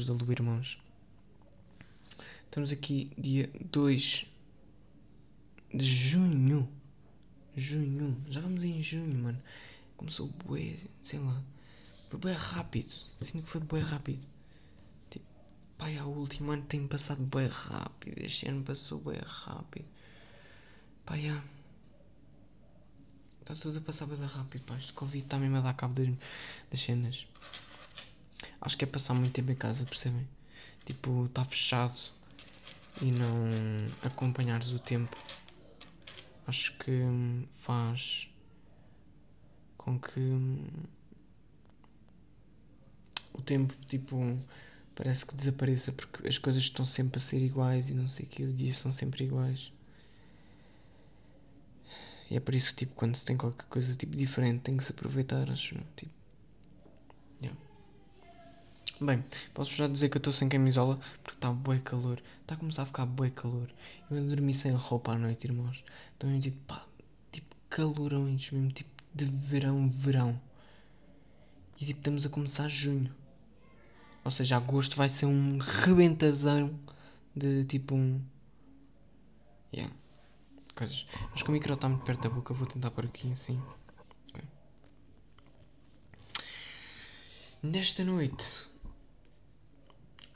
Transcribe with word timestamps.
Luz 0.00 0.06
da 0.06 0.14
lua, 0.14 0.32
irmãos. 0.32 0.78
Estamos 2.46 2.72
aqui 2.72 3.12
dia 3.18 3.50
2 3.70 4.26
de 5.74 5.84
junho. 5.84 6.66
Junho. 7.54 8.16
Já 8.30 8.40
vamos 8.40 8.64
em 8.64 8.80
junho, 8.80 9.18
mano. 9.18 9.42
Começou 9.98 10.28
bué, 10.46 10.74
sei 11.04 11.18
lá. 11.18 11.42
Foi 12.08 12.18
bué 12.18 12.32
rápido. 12.32 12.90
Sinto 13.20 13.44
que 13.44 13.50
foi 13.50 13.60
bué 13.60 13.80
rápido. 13.80 14.26
Tipo, 15.10 15.26
pai, 15.76 15.98
a 15.98 16.06
último 16.06 16.52
ano 16.52 16.62
tem 16.62 16.88
passado 16.88 17.20
bué 17.24 17.48
rápido. 17.48 18.24
Este 18.24 18.48
ano 18.48 18.64
passou 18.64 19.00
bué 19.00 19.20
rápido. 19.22 19.86
Pai, 21.04 21.20
já. 21.20 21.44
Está 23.42 23.54
tudo 23.54 23.76
a 23.76 23.82
passar 23.82 24.06
bué 24.06 24.16
rápido, 24.16 24.62
pá. 24.62 24.78
Este 24.78 24.94
Covid 24.94 25.22
está 25.22 25.38
mesmo 25.38 25.58
a 25.58 25.60
dar 25.60 25.74
cabo 25.74 25.92
das, 25.92 26.08
das 26.70 26.80
cenas. 26.80 27.26
Acho 28.60 28.76
que 28.76 28.84
é 28.84 28.86
passar 28.88 29.14
muito 29.14 29.32
tempo 29.32 29.50
em 29.52 29.56
casa, 29.56 29.84
percebem? 29.86 30.26
Tipo, 30.84 31.26
está 31.26 31.44
fechado 31.44 31.98
e 33.00 33.10
não 33.10 33.92
acompanhares 34.02 34.72
o 34.72 34.78
tempo. 34.78 35.16
Acho 36.46 36.76
que 36.78 36.90
hum, 36.90 37.46
faz 37.50 38.28
com 39.78 39.98
que 39.98 40.20
hum, 40.20 40.66
o 43.32 43.42
tempo, 43.42 43.72
tipo, 43.86 44.16
parece 44.94 45.24
que 45.24 45.34
desapareça 45.34 45.92
porque 45.92 46.28
as 46.28 46.38
coisas 46.38 46.62
estão 46.62 46.84
sempre 46.84 47.18
a 47.18 47.20
ser 47.20 47.40
iguais 47.42 47.88
e 47.88 47.94
não 47.94 48.08
sei 48.08 48.26
o 48.26 48.28
que, 48.28 48.42
os 48.44 48.56
dias 48.56 48.76
são 48.76 48.92
sempre 48.92 49.24
iguais. 49.24 49.72
E 52.30 52.36
é 52.36 52.40
por 52.40 52.54
isso 52.54 52.70
que, 52.70 52.78
tipo, 52.78 52.94
quando 52.94 53.16
se 53.16 53.24
tem 53.24 53.36
qualquer 53.36 53.66
coisa, 53.66 53.94
tipo, 53.96 54.16
diferente, 54.16 54.62
tem 54.62 54.76
que 54.76 54.84
se 54.84 54.92
aproveitar, 54.92 55.50
acho, 55.50 55.74
tipo. 55.96 56.19
Bem, 59.02 59.24
posso 59.54 59.74
já 59.74 59.88
dizer 59.88 60.10
que 60.10 60.18
eu 60.18 60.20
estou 60.20 60.30
sem 60.30 60.46
camisola 60.46 60.98
porque 61.24 61.38
está 61.38 61.50
bué 61.50 61.78
calor. 61.78 62.20
Está 62.42 62.54
a 62.54 62.58
começar 62.58 62.82
a 62.82 62.86
ficar 62.86 63.06
bué 63.06 63.30
calor. 63.30 63.66
Eu 64.10 64.26
dormir 64.26 64.52
sem 64.52 64.72
roupa 64.72 65.12
à 65.12 65.18
noite, 65.18 65.44
irmãos. 65.44 65.82
Então 66.16 66.30
eu 66.30 66.38
tipo, 66.38 66.58
pá, 66.66 66.84
tipo 67.32 67.56
calorões, 67.70 68.50
mesmo 68.50 68.70
tipo 68.70 68.90
de 69.14 69.24
verão, 69.24 69.88
verão. 69.88 70.38
E 71.80 71.86
tipo, 71.86 71.98
estamos 71.98 72.26
a 72.26 72.28
começar 72.28 72.68
junho. 72.68 73.10
Ou 74.22 74.30
seja, 74.30 74.58
agosto 74.58 74.96
vai 74.96 75.08
ser 75.08 75.24
um 75.24 75.56
rebentazão 75.58 76.78
de 77.34 77.64
tipo 77.64 77.94
um. 77.94 78.20
Yeah. 79.72 79.90
Coisas. 80.74 81.06
Mas 81.32 81.42
como 81.42 81.52
o 81.52 81.58
micro 81.58 81.72
está 81.72 81.88
muito 81.88 82.04
perto 82.04 82.28
da 82.28 82.28
boca, 82.28 82.52
vou 82.52 82.66
tentar 82.66 82.90
pôr 82.90 83.06
aqui 83.06 83.32
assim. 83.32 83.58
Ok. 84.28 84.44
Nesta 87.62 88.04
noite, 88.04 88.69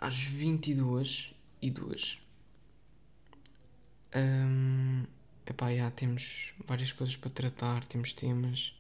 às 0.04 0.22
22 0.22 1.34
e 1.62 1.70
2 1.70 2.18
um, 4.14 5.02
epá, 5.46 5.74
já 5.74 5.90
temos 5.90 6.52
várias 6.66 6.92
coisas 6.92 7.16
para 7.16 7.30
tratar, 7.30 7.84
temos 7.86 8.12
temas. 8.12 8.74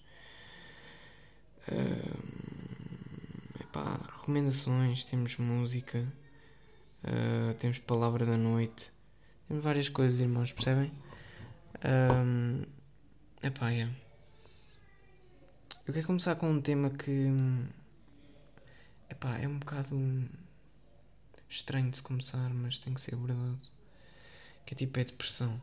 Um, 1.72 3.60
epá, 3.60 3.96
recomendações, 4.06 5.02
temos 5.04 5.36
música, 5.38 6.06
uh, 7.04 7.54
temos 7.54 7.78
palavra 7.78 8.24
da 8.24 8.36
noite, 8.36 8.92
temos 9.48 9.64
várias 9.64 9.88
coisas, 9.88 10.20
irmãos, 10.20 10.52
percebem? 10.52 10.92
Um, 11.84 12.62
epá, 13.42 13.70
yeah. 13.70 13.92
Eu 15.86 15.92
quero 15.92 16.06
começar 16.06 16.36
com 16.36 16.50
um 16.50 16.60
tema 16.60 16.90
que 16.90 17.28
epá, 19.10 19.38
é 19.38 19.48
um 19.48 19.58
bocado 19.58 19.96
estranho 21.54 21.90
de 21.90 22.02
começar, 22.02 22.52
mas 22.52 22.78
tem 22.78 22.92
que 22.92 23.00
ser 23.00 23.16
verdade. 23.16 23.72
Que 24.66 24.74
é 24.74 24.76
tipo 24.76 24.98
é 24.98 25.04
depressão. 25.04 25.60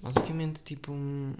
Basicamente 0.00 0.62
tipo 0.62 0.92
um... 0.92 1.34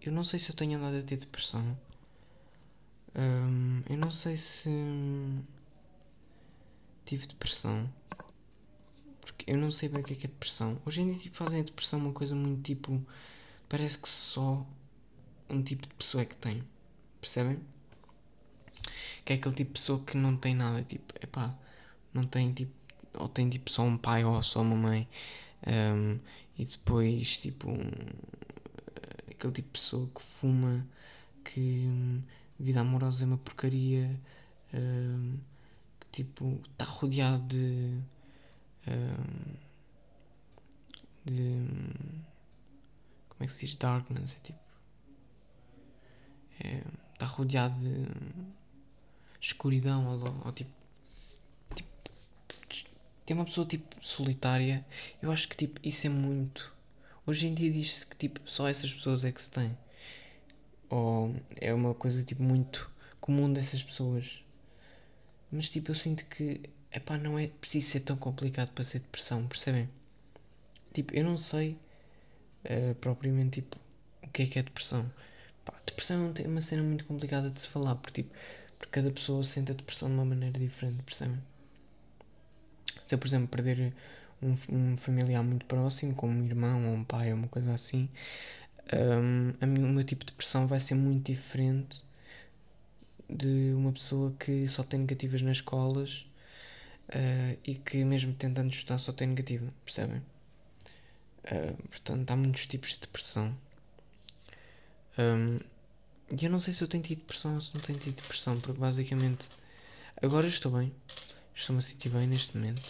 Eu 0.00 0.12
não 0.12 0.24
sei 0.24 0.38
se 0.38 0.50
eu 0.50 0.56
tenho 0.56 0.78
andado 0.78 0.96
a 0.96 1.02
ter 1.02 1.16
depressão. 1.16 1.78
Um, 3.14 3.82
eu 3.88 3.96
não 3.96 4.10
sei 4.10 4.36
se 4.36 4.70
tive 7.04 7.26
depressão. 7.26 7.92
Porque 9.20 9.50
eu 9.50 9.56
não 9.56 9.70
sei 9.70 9.88
bem 9.88 10.00
o 10.00 10.04
que 10.04 10.14
é, 10.14 10.16
que 10.16 10.26
é 10.26 10.28
depressão. 10.28 10.80
Hoje 10.86 11.02
em 11.02 11.10
dia 11.10 11.18
tipo, 11.18 11.36
fazem 11.36 11.60
a 11.60 11.64
depressão 11.64 11.98
uma 12.00 12.12
coisa 12.12 12.34
muito 12.34 12.62
tipo. 12.62 13.04
Parece 13.68 13.98
que 13.98 14.08
só 14.08 14.66
um 15.50 15.62
tipo 15.62 15.86
de 15.86 15.94
pessoa 15.94 16.22
é 16.22 16.26
que 16.26 16.36
tem. 16.36 16.64
Percebem? 17.20 17.60
Que 19.28 19.34
é 19.34 19.36
aquele 19.36 19.54
tipo 19.54 19.68
de 19.68 19.74
pessoa 19.74 20.02
que 20.06 20.16
não 20.16 20.38
tem 20.38 20.54
nada. 20.54 20.82
Tipo, 20.82 21.12
epá, 21.22 21.54
não 22.14 22.26
tem 22.26 22.50
tipo. 22.50 22.72
Ou 23.12 23.28
tem 23.28 23.46
tipo 23.50 23.70
só 23.70 23.82
um 23.82 23.98
pai 23.98 24.24
ou 24.24 24.42
só 24.42 24.62
uma 24.62 24.74
mãe. 24.74 25.06
Um, 25.66 26.18
e 26.56 26.64
depois 26.64 27.36
tipo. 27.36 27.70
Um, 27.70 27.90
aquele 29.30 29.52
tipo 29.52 29.52
de 29.52 29.62
pessoa 29.64 30.08
que 30.14 30.22
fuma. 30.22 30.86
Que 31.44 31.60
um, 31.60 32.22
vida 32.58 32.80
amorosa 32.80 33.24
é 33.24 33.26
uma 33.26 33.36
porcaria. 33.36 34.18
Um, 34.72 35.36
que 36.00 36.06
tipo. 36.24 36.62
Está 36.72 36.86
rodeado 36.86 37.42
de. 37.48 38.00
de. 41.26 41.66
Como 43.28 43.40
é 43.40 43.44
que 43.44 43.52
se 43.52 43.66
diz? 43.66 43.76
Darkness. 43.76 44.36
É 44.38 44.40
tipo. 44.42 44.58
É, 46.64 46.82
está 47.12 47.26
rodeado 47.26 47.78
de 47.78 48.06
escuridão 49.40 50.06
ou, 50.06 50.46
ou 50.46 50.52
tipo, 50.52 50.70
tipo, 51.74 51.88
tem 53.24 53.36
uma 53.36 53.44
pessoa 53.44 53.66
tipo 53.66 53.96
solitária 54.00 54.84
eu 55.22 55.30
acho 55.30 55.48
que 55.48 55.56
tipo 55.56 55.80
isso 55.82 56.06
é 56.06 56.10
muito. 56.10 56.72
Hoje 57.26 57.46
em 57.46 57.54
dia 57.54 57.70
diz-se 57.70 58.06
que 58.06 58.16
tipo 58.16 58.40
só 58.44 58.68
essas 58.68 58.92
pessoas 58.92 59.24
é 59.24 59.32
que 59.32 59.42
se 59.42 59.50
tem. 59.50 59.76
Ou 60.90 61.34
é 61.60 61.72
uma 61.74 61.94
coisa 61.94 62.22
tipo 62.24 62.42
muito 62.42 62.90
comum 63.20 63.52
dessas 63.52 63.82
pessoas. 63.82 64.44
Mas 65.50 65.68
tipo 65.70 65.90
eu 65.90 65.94
sinto 65.94 66.24
que 66.26 66.60
epá, 66.92 67.18
não 67.18 67.38
é 67.38 67.48
preciso 67.48 67.88
ser 67.90 68.00
tão 68.00 68.16
complicado 68.16 68.70
para 68.72 68.84
ser 68.84 69.00
depressão 69.00 69.46
percebem? 69.46 69.88
Tipo 70.92 71.14
eu 71.14 71.24
não 71.24 71.36
sei 71.36 71.76
uh, 72.64 72.94
propriamente 72.96 73.60
tipo 73.60 73.78
o 74.28 74.30
que 74.30 74.42
é 74.42 74.46
que 74.46 74.58
é 74.58 74.62
depressão. 74.62 75.10
Pá, 75.64 75.74
depressão 75.86 76.32
é 76.42 76.48
uma 76.48 76.60
cena 76.60 76.82
muito 76.82 77.04
complicada 77.04 77.50
de 77.50 77.60
se 77.60 77.68
falar, 77.68 77.96
porque, 77.96 78.22
tipo, 78.22 78.34
porque 78.78 79.00
cada 79.00 79.10
pessoa 79.10 79.42
sente 79.44 79.72
a 79.72 79.74
depressão 79.74 80.08
de 80.08 80.14
uma 80.14 80.24
maneira 80.24 80.58
diferente, 80.58 81.02
percebem? 81.02 81.38
Se 83.06 83.14
eu, 83.14 83.18
por 83.18 83.26
exemplo, 83.26 83.48
perder 83.48 83.92
um, 84.42 84.54
um 84.70 84.96
familiar 84.96 85.42
muito 85.42 85.66
próximo, 85.66 86.14
como 86.14 86.32
um 86.32 86.44
irmão 86.44 86.88
ou 86.88 86.94
um 86.94 87.04
pai 87.04 87.32
ou 87.32 87.38
uma 87.38 87.48
coisa 87.48 87.72
assim, 87.72 88.08
um, 88.92 89.52
a 89.60 89.66
mim, 89.66 89.84
o 89.84 89.88
meu 89.88 90.04
tipo 90.04 90.24
de 90.24 90.32
depressão 90.32 90.66
vai 90.66 90.80
ser 90.80 90.94
muito 90.94 91.26
diferente 91.26 92.02
de 93.28 93.72
uma 93.74 93.92
pessoa 93.92 94.32
que 94.38 94.66
só 94.68 94.82
tem 94.82 95.00
negativas 95.00 95.42
nas 95.42 95.58
escolas 95.58 96.26
uh, 97.10 97.58
e 97.64 97.74
que, 97.74 98.04
mesmo 98.04 98.32
tentando 98.32 98.70
estudar, 98.70 98.98
só 98.98 99.12
tem 99.12 99.28
negativa, 99.28 99.66
percebem? 99.84 100.22
Uh, 101.44 101.88
portanto, 101.88 102.30
há 102.30 102.36
muitos 102.36 102.66
tipos 102.66 102.90
de 102.90 103.00
depressão. 103.00 103.54
Um, 105.18 105.58
e 106.30 106.44
eu 106.44 106.50
não 106.50 106.60
sei 106.60 106.74
se 106.74 106.84
eu 106.84 106.88
tenho 106.88 107.02
tido 107.02 107.20
depressão 107.20 107.54
ou 107.54 107.60
se 107.60 107.74
não 107.74 107.80
tenho 107.80 107.98
tido 107.98 108.16
depressão, 108.16 108.60
porque 108.60 108.78
basicamente 108.78 109.48
agora 110.22 110.46
estou 110.46 110.72
bem, 110.72 110.92
estou-me 111.54 111.78
a 111.78 111.82
sentir 111.82 112.10
bem 112.10 112.26
neste 112.26 112.56
momento. 112.56 112.82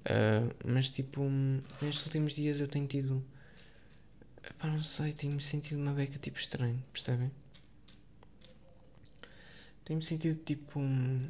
Uh, 0.00 0.54
mas 0.64 0.88
tipo, 0.90 1.22
nestes 1.80 2.04
últimos 2.04 2.34
dias 2.34 2.60
eu 2.60 2.68
tenho 2.68 2.86
tido. 2.86 3.24
Pá, 4.58 4.68
não 4.68 4.82
sei, 4.82 5.12
tenho-me 5.14 5.40
sentido 5.40 5.80
uma 5.80 5.92
beca 5.92 6.18
tipo 6.18 6.38
estranho, 6.38 6.82
percebem? 6.92 7.30
Tenho-me 9.84 10.02
sentido 10.02 10.36
tipo. 10.44 10.80
Um... 10.80 11.22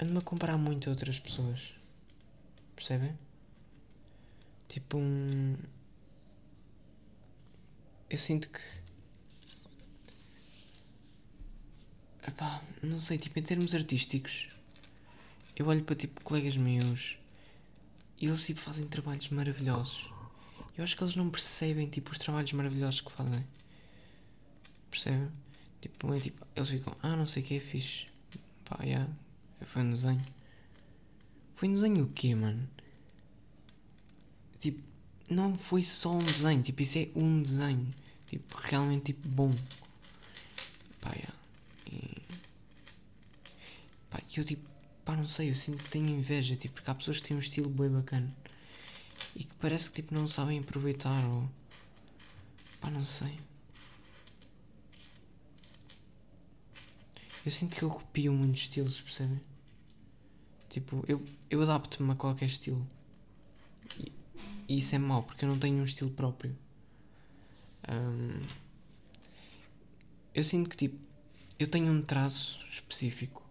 Ando-me 0.00 0.18
a 0.18 0.22
comparar 0.22 0.58
muito 0.58 0.88
a 0.88 0.92
outras 0.92 1.18
pessoas, 1.18 1.74
percebem? 2.76 3.16
Tipo 4.68 4.98
um 4.98 5.56
eu 8.12 8.18
sinto 8.18 8.48
que. 8.50 8.60
Epá, 12.26 12.62
não 12.82 13.00
sei, 13.00 13.18
tipo, 13.18 13.38
em 13.38 13.42
termos 13.42 13.74
artísticos, 13.74 14.48
eu 15.56 15.66
olho 15.66 15.82
para 15.82 15.96
tipo 15.96 16.22
colegas 16.22 16.56
meus 16.56 17.18
e 18.20 18.26
eles 18.26 18.46
tipo 18.46 18.60
fazem 18.60 18.86
trabalhos 18.86 19.28
maravilhosos. 19.30 20.08
Eu 20.76 20.84
acho 20.84 20.96
que 20.96 21.02
eles 21.02 21.16
não 21.16 21.28
percebem 21.30 21.88
tipo 21.88 22.12
os 22.12 22.18
trabalhos 22.18 22.52
maravilhosos 22.52 23.00
que 23.00 23.10
fazem. 23.10 23.44
Percebem? 24.90 25.30
Tipo, 25.80 26.14
é 26.14 26.20
tipo, 26.20 26.46
eles 26.54 26.68
ficam, 26.68 26.96
ah, 27.02 27.16
não 27.16 27.26
sei 27.26 27.42
o 27.42 27.46
que 27.46 27.56
é 27.56 27.60
fixe. 27.60 28.06
Pá, 28.64 28.78
yeah, 28.82 29.10
foi 29.62 29.82
um 29.82 29.90
desenho. 29.90 30.24
Foi 31.54 31.68
um 31.68 31.74
desenho 31.74 32.04
o 32.04 32.08
quê, 32.08 32.34
mano? 32.34 32.68
tipo, 34.62 34.80
não 35.28 35.54
foi 35.54 35.82
só 35.82 36.14
um 36.14 36.18
desenho, 36.18 36.62
tipo, 36.62 36.82
isso 36.82 36.98
é 36.98 37.08
um 37.16 37.42
desenho, 37.42 37.92
tipo, 38.32 38.56
realmente, 38.56 39.12
tipo, 39.12 39.28
bom. 39.28 39.54
Pá, 41.02 41.10
yeah. 41.10 41.34
e, 41.86 42.22
pá, 44.08 44.22
eu, 44.34 44.42
tipo, 44.42 44.66
pá, 45.04 45.14
não 45.14 45.26
sei, 45.26 45.50
eu 45.50 45.54
sinto 45.54 45.84
que 45.84 45.90
tenho 45.90 46.08
inveja, 46.08 46.56
tipo, 46.56 46.74
porque 46.74 46.90
há 46.90 46.94
pessoas 46.94 47.20
que 47.20 47.28
têm 47.28 47.36
um 47.36 47.40
estilo 47.40 47.68
bem 47.68 47.90
bacana 47.90 48.34
e 49.36 49.44
que 49.44 49.54
parece 49.56 49.90
que, 49.90 50.00
tipo, 50.00 50.14
não 50.14 50.26
sabem 50.26 50.60
aproveitar 50.60 51.22
ou, 51.26 51.46
pá, 52.80 52.90
não 52.90 53.04
sei. 53.04 53.38
Eu 57.44 57.52
sinto 57.52 57.76
que 57.76 57.82
eu 57.82 57.90
copio 57.90 58.32
muitos 58.32 58.62
estilos, 58.62 58.98
percebem? 59.00 59.40
Tipo, 60.70 61.04
eu, 61.06 61.22
eu 61.50 61.60
adapto-me 61.60 62.12
a 62.12 62.14
qualquer 62.14 62.46
estilo. 62.46 62.86
E, 63.98 64.10
e, 64.68 64.78
isso 64.78 64.94
é 64.94 64.98
mau, 64.98 65.22
porque 65.22 65.44
eu 65.44 65.50
não 65.50 65.58
tenho 65.58 65.76
um 65.76 65.84
estilo 65.84 66.10
próprio. 66.10 66.56
Um, 67.90 68.40
eu 70.34 70.44
sinto 70.44 70.70
que, 70.70 70.76
tipo, 70.76 70.98
eu 71.58 71.66
tenho 71.66 71.92
um 71.92 72.02
traço 72.02 72.64
específico, 72.70 73.42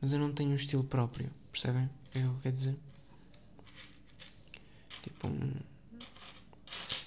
mas 0.00 0.12
eu 0.12 0.18
não 0.18 0.32
tenho 0.32 0.50
um 0.50 0.54
estilo 0.54 0.84
próprio, 0.84 1.30
percebem? 1.50 1.84
O 1.84 2.18
é 2.18 2.20
que 2.20 2.26
eu 2.26 2.38
quero 2.42 2.54
dizer? 2.54 2.76
Tipo, 5.02 5.28
um, 5.28 5.52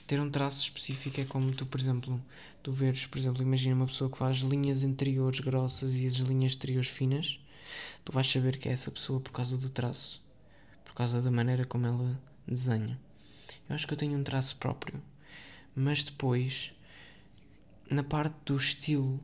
ter 0.08 0.22
um 0.22 0.30
traço 0.30 0.62
específico 0.62 1.20
é 1.20 1.26
como 1.26 1.52
tu, 1.54 1.66
por 1.66 1.80
exemplo, 1.80 2.20
tu 2.64 2.72
veres, 2.72 3.06
por 3.06 3.18
exemplo, 3.18 3.42
imagina 3.42 3.76
uma 3.76 3.88
pessoa 3.88 4.10
que 4.10 4.18
faz 4.18 4.38
linhas 4.38 4.82
interiores 4.82 5.42
grossas 5.42 5.96
e 5.96 6.06
as 6.06 6.14
linhas 6.14 6.54
exteriores 6.54 6.90
finas, 6.90 7.40
tu 8.06 8.14
vais 8.14 8.28
saber 8.28 8.58
que 8.58 8.70
é 8.70 8.72
essa 8.72 8.90
pessoa 8.90 9.20
por 9.20 9.32
causa 9.32 9.58
do 9.58 9.70
traço, 9.70 10.24
por 10.86 10.94
causa 10.94 11.22
da 11.22 11.30
maneira 11.30 11.66
como 11.66 11.86
ela 11.86 12.18
desenha. 12.48 12.98
Eu 13.68 13.76
acho 13.76 13.86
que 13.86 13.94
eu 13.94 13.98
tenho 13.98 14.18
um 14.18 14.24
traço 14.24 14.56
próprio, 14.56 15.02
mas 15.78 16.02
depois, 16.02 16.74
na 17.88 18.04
parte 18.04 18.36
do 18.46 18.56
estilo, 18.56 19.20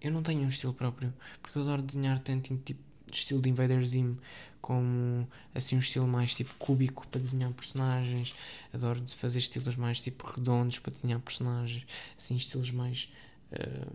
eu 0.00 0.12
não 0.12 0.22
tenho 0.22 0.42
um 0.42 0.48
estilo 0.48 0.72
próprio, 0.72 1.12
porque 1.42 1.58
eu 1.58 1.62
adoro 1.62 1.82
desenhar 1.82 2.20
tanto 2.20 2.56
tipo 2.58 2.80
estilo 3.12 3.42
de 3.42 3.50
Invader 3.50 3.84
Zim 3.84 4.16
como 4.60 5.28
assim 5.52 5.74
um 5.74 5.80
estilo 5.80 6.06
mais 6.06 6.32
tipo 6.32 6.54
cúbico 6.60 7.08
para 7.08 7.20
desenhar 7.20 7.52
personagens. 7.52 8.34
Adoro 8.72 9.00
de 9.00 9.14
fazer 9.16 9.38
estilos 9.38 9.74
mais 9.74 10.00
tipo 10.00 10.24
redondos 10.24 10.78
para 10.78 10.92
desenhar 10.92 11.20
personagens, 11.20 11.84
assim 12.16 12.36
estilos 12.36 12.70
mais 12.70 13.12
uh, 13.52 13.92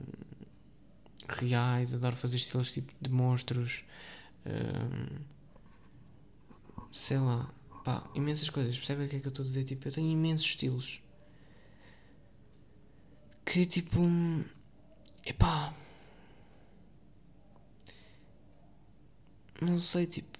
reais. 1.40 1.94
Adoro 1.94 2.16
fazer 2.18 2.36
estilos 2.36 2.74
tipo 2.74 2.94
de 3.00 3.10
monstros. 3.10 3.86
Uh, 4.46 5.22
sei 6.92 7.20
lá, 7.20 7.48
pá, 7.86 8.06
imensas 8.16 8.50
coisas. 8.50 8.78
Percebe 8.78 9.06
o 9.06 9.08
que 9.08 9.16
é 9.16 9.20
que 9.20 9.28
eu 9.28 9.30
estou 9.30 9.44
a 9.44 9.48
dizer? 9.48 9.64
Tipo, 9.64 9.88
eu 9.88 9.92
tenho 9.94 10.12
imensos 10.12 10.46
estilos 10.46 11.02
que 13.50 13.66
tipo, 13.66 14.00
epá. 15.26 15.74
Não 19.62 19.80
sei, 19.80 20.06
tipo. 20.06 20.38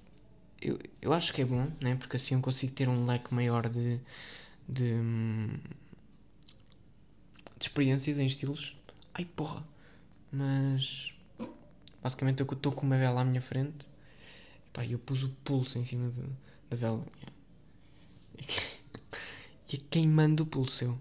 Eu, 0.62 0.78
eu 1.02 1.14
acho 1.14 1.34
que 1.34 1.42
é 1.42 1.46
bom, 1.46 1.68
né? 1.82 1.96
Porque 1.96 2.18
assim 2.18 2.36
eu 2.36 2.42
consigo 2.42 2.74
ter 2.74 2.88
um 2.88 3.06
leque 3.06 3.34
maior 3.34 3.68
de. 3.68 4.00
de. 4.68 4.94
de 7.58 7.66
experiências 7.66 8.20
em 8.20 8.28
estilos. 8.28 8.76
Ai 9.14 9.26
porra! 9.26 9.66
Mas. 10.32 11.14
Basicamente 12.02 12.42
eu 12.42 12.48
estou 12.54 12.72
com 12.72 12.86
uma 12.86 12.98
vela 12.98 13.22
à 13.22 13.26
minha 13.26 13.42
frente. 13.42 13.88
E 13.88 14.70
pá, 14.72 14.86
eu 14.86 15.00
pus 15.00 15.24
o 15.24 15.30
pulso 15.44 15.80
em 15.80 15.84
cima 15.84 16.12
da 16.70 16.78
vela. 16.78 17.04
E 19.72 19.76
é 19.76 19.80
queimando 19.90 20.44
o 20.44 20.48
pulso 20.48 20.84
eu. 20.84 21.00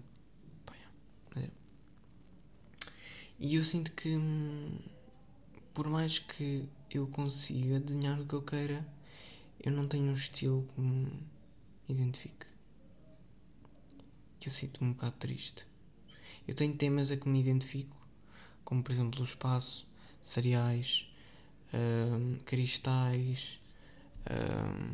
Pá, 0.63 0.75
é. 1.37 1.49
E 3.39 3.55
eu 3.55 3.63
sinto 3.63 3.91
que. 3.93 4.15
Hum, 4.15 4.77
por 5.73 5.87
mais 5.87 6.19
que 6.19 6.67
eu 6.91 7.07
consiga 7.07 7.79
desenhar 7.79 8.19
o 8.19 8.25
que 8.25 8.33
eu 8.33 8.41
queira, 8.41 8.85
eu 9.63 9.71
não 9.71 9.87
tenho 9.87 10.11
um 10.11 10.13
estilo 10.13 10.67
que 10.75 10.81
me 10.81 11.09
identifique. 11.87 12.45
Que 14.39 14.49
eu 14.49 14.51
sinto-me 14.51 14.89
um 14.89 14.93
bocado 14.93 15.15
triste. 15.19 15.65
Eu 16.45 16.53
tenho 16.53 16.75
temas 16.75 17.11
a 17.11 17.17
que 17.17 17.29
me 17.29 17.39
identifico, 17.39 17.95
como 18.65 18.83
por 18.83 18.91
exemplo 18.91 19.21
o 19.21 19.23
espaço, 19.23 19.87
cereais, 20.21 21.09
um, 21.73 22.39
cristais, 22.39 23.59
um, 24.29 24.91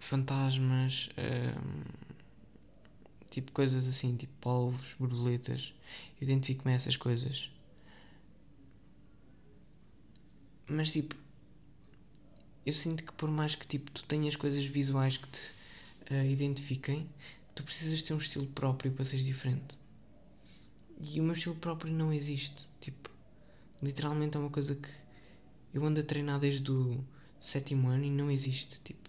fantasmas, 0.00 1.10
um, 1.18 2.09
tipo 3.30 3.52
coisas 3.52 3.86
assim, 3.86 4.16
tipo 4.16 4.32
polvos, 4.40 4.94
borboletas. 4.98 5.72
Eu 6.20 6.24
identifico-me 6.24 6.72
a 6.72 6.76
essas 6.76 6.96
coisas. 6.96 7.50
Mas 10.68 10.92
tipo, 10.92 11.16
eu 12.66 12.74
sinto 12.74 13.04
que 13.04 13.12
por 13.12 13.30
mais 13.30 13.54
que 13.54 13.66
tipo, 13.66 13.90
tu 13.90 14.04
tenhas 14.04 14.36
coisas 14.36 14.64
visuais 14.66 15.16
que 15.16 15.28
te 15.28 15.52
uh, 16.10 16.26
identifiquem, 16.26 17.08
tu 17.54 17.62
precisas 17.62 18.02
ter 18.02 18.14
um 18.14 18.18
estilo 18.18 18.46
próprio 18.48 18.92
para 18.92 19.04
seres 19.04 19.24
diferente. 19.24 19.78
E 21.02 21.20
o 21.20 21.22
meu 21.22 21.32
estilo 21.32 21.54
próprio 21.54 21.92
não 21.92 22.12
existe. 22.12 22.68
Tipo, 22.80 23.10
literalmente 23.82 24.36
é 24.36 24.40
uma 24.40 24.50
coisa 24.50 24.74
que 24.74 24.90
eu 25.72 25.84
ando 25.84 26.00
a 26.00 26.02
treinar 26.02 26.38
desde 26.38 26.70
o 26.70 27.02
sétimo 27.38 27.88
ano 27.88 28.04
e 28.04 28.10
não 28.10 28.30
existe. 28.30 28.78
Tipo, 28.84 29.08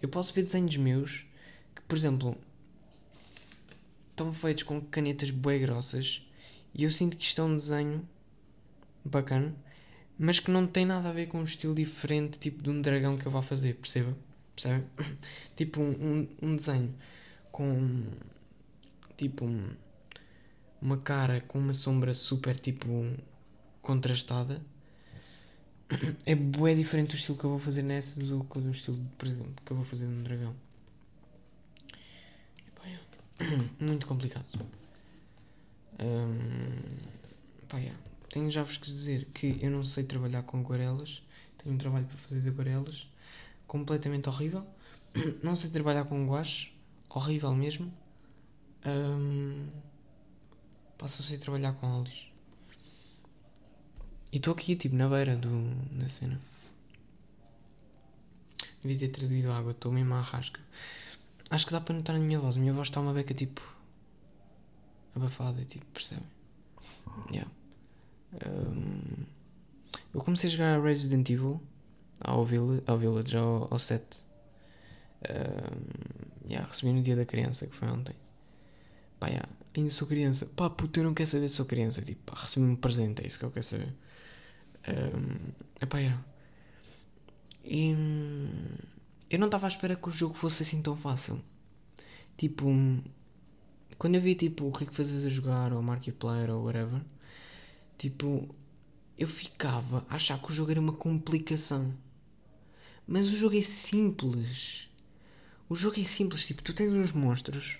eu 0.00 0.08
posso 0.08 0.32
ver 0.32 0.42
desenhos 0.42 0.76
meus 0.76 1.26
que, 1.74 1.82
por 1.82 1.96
exemplo, 1.96 2.38
estão 4.12 4.32
feitos 4.32 4.62
com 4.62 4.80
canetas 4.80 5.30
bué 5.30 5.58
grossas 5.58 6.22
e 6.74 6.84
eu 6.84 6.90
sinto 6.90 7.16
que 7.16 7.24
isto 7.24 7.40
é 7.40 7.44
um 7.44 7.56
desenho 7.56 8.08
bacana 9.04 9.54
mas 10.18 10.38
que 10.38 10.50
não 10.50 10.66
tem 10.66 10.86
nada 10.86 11.08
a 11.08 11.12
ver 11.12 11.26
com 11.26 11.40
um 11.40 11.44
estilo 11.44 11.74
diferente, 11.74 12.38
tipo 12.38 12.62
de 12.62 12.70
um 12.70 12.80
dragão 12.80 13.18
que 13.18 13.26
eu 13.26 13.32
vá 13.32 13.42
fazer, 13.42 13.74
perceba? 13.74 14.16
Percebe? 14.54 14.86
tipo 15.56 15.80
um, 15.80 16.28
um, 16.40 16.54
desenho 16.54 16.94
com 17.50 18.04
tipo 19.16 19.44
um, 19.44 19.70
uma 20.80 20.98
cara 20.98 21.40
com 21.40 21.58
uma 21.58 21.72
sombra 21.72 22.14
super 22.14 22.58
tipo 22.58 22.86
contrastada 23.80 24.60
é 26.24 26.34
bué 26.34 26.74
diferente 26.74 27.10
do 27.10 27.16
estilo 27.16 27.38
que 27.38 27.44
eu 27.44 27.50
vou 27.50 27.58
fazer 27.58 27.82
nessa 27.82 28.20
do 28.20 28.44
que 28.44 28.60
do 28.60 28.70
estilo 28.70 29.00
que 29.18 29.72
eu 29.72 29.76
vou 29.76 29.84
fazer 29.84 30.06
num 30.06 30.22
dragão. 30.22 30.54
Muito 33.80 34.06
complicado. 34.06 34.46
Um, 36.00 37.66
pá, 37.68 37.78
yeah. 37.78 37.98
Tenho 38.28 38.50
já 38.50 38.62
vos 38.62 38.76
que 38.76 38.86
dizer 38.86 39.26
que 39.34 39.58
eu 39.60 39.70
não 39.70 39.84
sei 39.84 40.04
trabalhar 40.04 40.42
com 40.42 40.58
aguarelas. 40.60 41.22
Tenho 41.58 41.74
um 41.74 41.78
trabalho 41.78 42.06
para 42.06 42.16
fazer 42.16 42.40
de 42.40 42.48
aguarelas. 42.48 43.06
Completamente 43.66 44.28
horrível. 44.28 44.66
Não 45.42 45.54
sei 45.54 45.70
trabalhar 45.70 46.04
com 46.04 46.26
guache. 46.26 46.72
Horrível 47.08 47.54
mesmo. 47.54 47.92
Um, 48.84 49.68
passo 50.98 51.22
a 51.22 51.24
sei 51.24 51.38
trabalhar 51.38 51.72
com 51.74 51.86
óleos. 51.86 52.30
E 54.32 54.36
estou 54.36 54.54
aqui, 54.54 54.74
tipo, 54.74 54.96
na 54.96 55.08
beira 55.08 55.36
do, 55.36 55.74
da 55.92 56.08
cena. 56.08 56.40
Devia 58.80 58.98
ter 58.98 59.08
trazido 59.08 59.52
água, 59.52 59.72
estou 59.72 59.92
mesmo 59.92 60.14
à 60.14 60.20
rasca. 60.20 60.60
Acho 61.52 61.66
que 61.66 61.72
dá 61.72 61.82
para 61.82 61.94
notar 61.94 62.16
na 62.16 62.24
minha 62.24 62.40
voz. 62.40 62.56
A 62.56 62.58
minha 62.58 62.72
voz 62.72 62.88
está 62.88 62.98
uma 62.98 63.12
beca 63.12 63.34
tipo. 63.34 63.60
abafada, 65.14 65.62
tipo, 65.66 65.84
percebem? 65.92 66.24
Yeah. 67.30 67.50
Um, 68.46 69.26
eu 70.14 70.22
comecei 70.22 70.48
a 70.48 70.52
jogar 70.52 70.82
Resident 70.82 71.28
Evil 71.28 71.62
ao, 72.22 72.42
Village, 72.46 72.82
ao 72.86 72.96
Village, 72.96 73.36
ao, 73.36 73.68
ao 73.70 73.78
7. 73.78 74.24
Um, 75.28 76.48
yeah, 76.48 76.66
recebi 76.66 76.90
no 76.90 77.02
dia 77.02 77.16
da 77.16 77.26
criança, 77.26 77.66
que 77.66 77.76
foi 77.76 77.88
ontem. 77.88 78.16
Pá, 79.20 79.26
yeah, 79.28 79.46
ainda 79.76 79.90
sou 79.90 80.08
criança. 80.08 80.46
Pá, 80.56 80.70
puto, 80.70 81.00
eu 81.00 81.04
não 81.04 81.12
quero 81.12 81.28
saber 81.28 81.50
se 81.50 81.56
sou 81.56 81.66
criança. 81.66 82.00
Tipo, 82.00 82.32
pá, 82.32 82.40
recebi 82.40 82.64
um 82.64 82.76
presente, 82.76 83.22
é 83.22 83.26
isso 83.26 83.38
que 83.38 83.44
eu 83.44 83.50
quero 83.50 83.66
saber. 83.66 83.94
Um, 84.88 85.52
epá, 85.82 85.98
yeah. 85.98 86.24
E 87.62 87.94
eu 89.32 89.38
não 89.38 89.46
estava 89.46 89.66
à 89.66 89.68
espera 89.68 89.96
que 89.96 90.08
o 90.08 90.12
jogo 90.12 90.34
fosse 90.34 90.62
assim 90.62 90.80
tão 90.82 90.96
fácil. 90.96 91.42
Tipo, 92.36 92.68
quando 93.98 94.14
eu 94.14 94.20
vi 94.20 94.34
tipo 94.34 94.64
o 94.64 94.70
Rico 94.70 94.94
Fazes 94.94 95.24
a 95.26 95.28
jogar, 95.28 95.72
ou 95.72 95.82
Markiplier, 95.82 96.50
ou 96.50 96.64
whatever, 96.64 97.02
Tipo, 98.02 98.52
eu 99.16 99.28
ficava 99.28 100.04
a 100.10 100.16
achar 100.16 100.36
que 100.36 100.50
o 100.50 100.52
jogo 100.52 100.72
era 100.72 100.80
uma 100.80 100.92
complicação. 100.92 101.94
Mas 103.06 103.32
o 103.32 103.36
jogo 103.36 103.56
é 103.56 103.62
simples. 103.62 104.88
O 105.68 105.76
jogo 105.76 106.00
é 106.00 106.02
simples. 106.02 106.44
Tipo, 106.44 106.64
tu 106.64 106.74
tens 106.74 106.92
uns 106.92 107.12
monstros. 107.12 107.78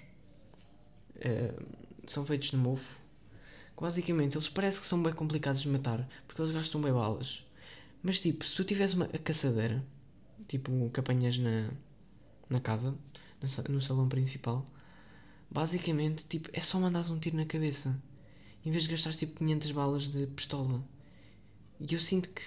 Uh, 1.16 1.66
são 2.06 2.24
feitos 2.24 2.52
de 2.52 2.56
mofo. 2.56 3.00
Basicamente, 3.76 4.36
eles 4.36 4.48
parecem 4.48 4.80
que 4.80 4.86
são 4.86 5.02
bem 5.02 5.12
complicados 5.12 5.62
de 5.62 5.68
matar. 5.68 6.08
Porque 6.28 6.40
eles 6.40 6.52
gastam 6.52 6.80
bem 6.80 6.92
balas. 6.92 7.44
Mas 8.00 8.20
tipo, 8.20 8.44
se 8.44 8.54
tu 8.54 8.62
tivesse 8.62 8.94
uma 8.94 9.08
caçadeira. 9.08 9.84
Tipo, 10.46 10.90
que 10.90 11.00
apanhas 11.00 11.38
na, 11.38 11.70
na 12.50 12.60
casa, 12.60 12.94
no 13.68 13.80
salão 13.80 14.08
principal, 14.08 14.64
basicamente, 15.50 16.24
tipo, 16.26 16.50
é 16.52 16.60
só 16.60 16.78
mandar 16.78 17.08
um 17.10 17.18
tiro 17.18 17.36
na 17.36 17.46
cabeça. 17.46 18.00
Em 18.64 18.70
vez 18.70 18.84
de 18.84 18.90
gastar 18.90 19.12
tipo 19.12 19.38
500 19.38 19.72
balas 19.72 20.04
de 20.04 20.26
pistola. 20.28 20.82
E 21.80 21.94
eu 21.94 22.00
sinto 22.00 22.28
que. 22.30 22.42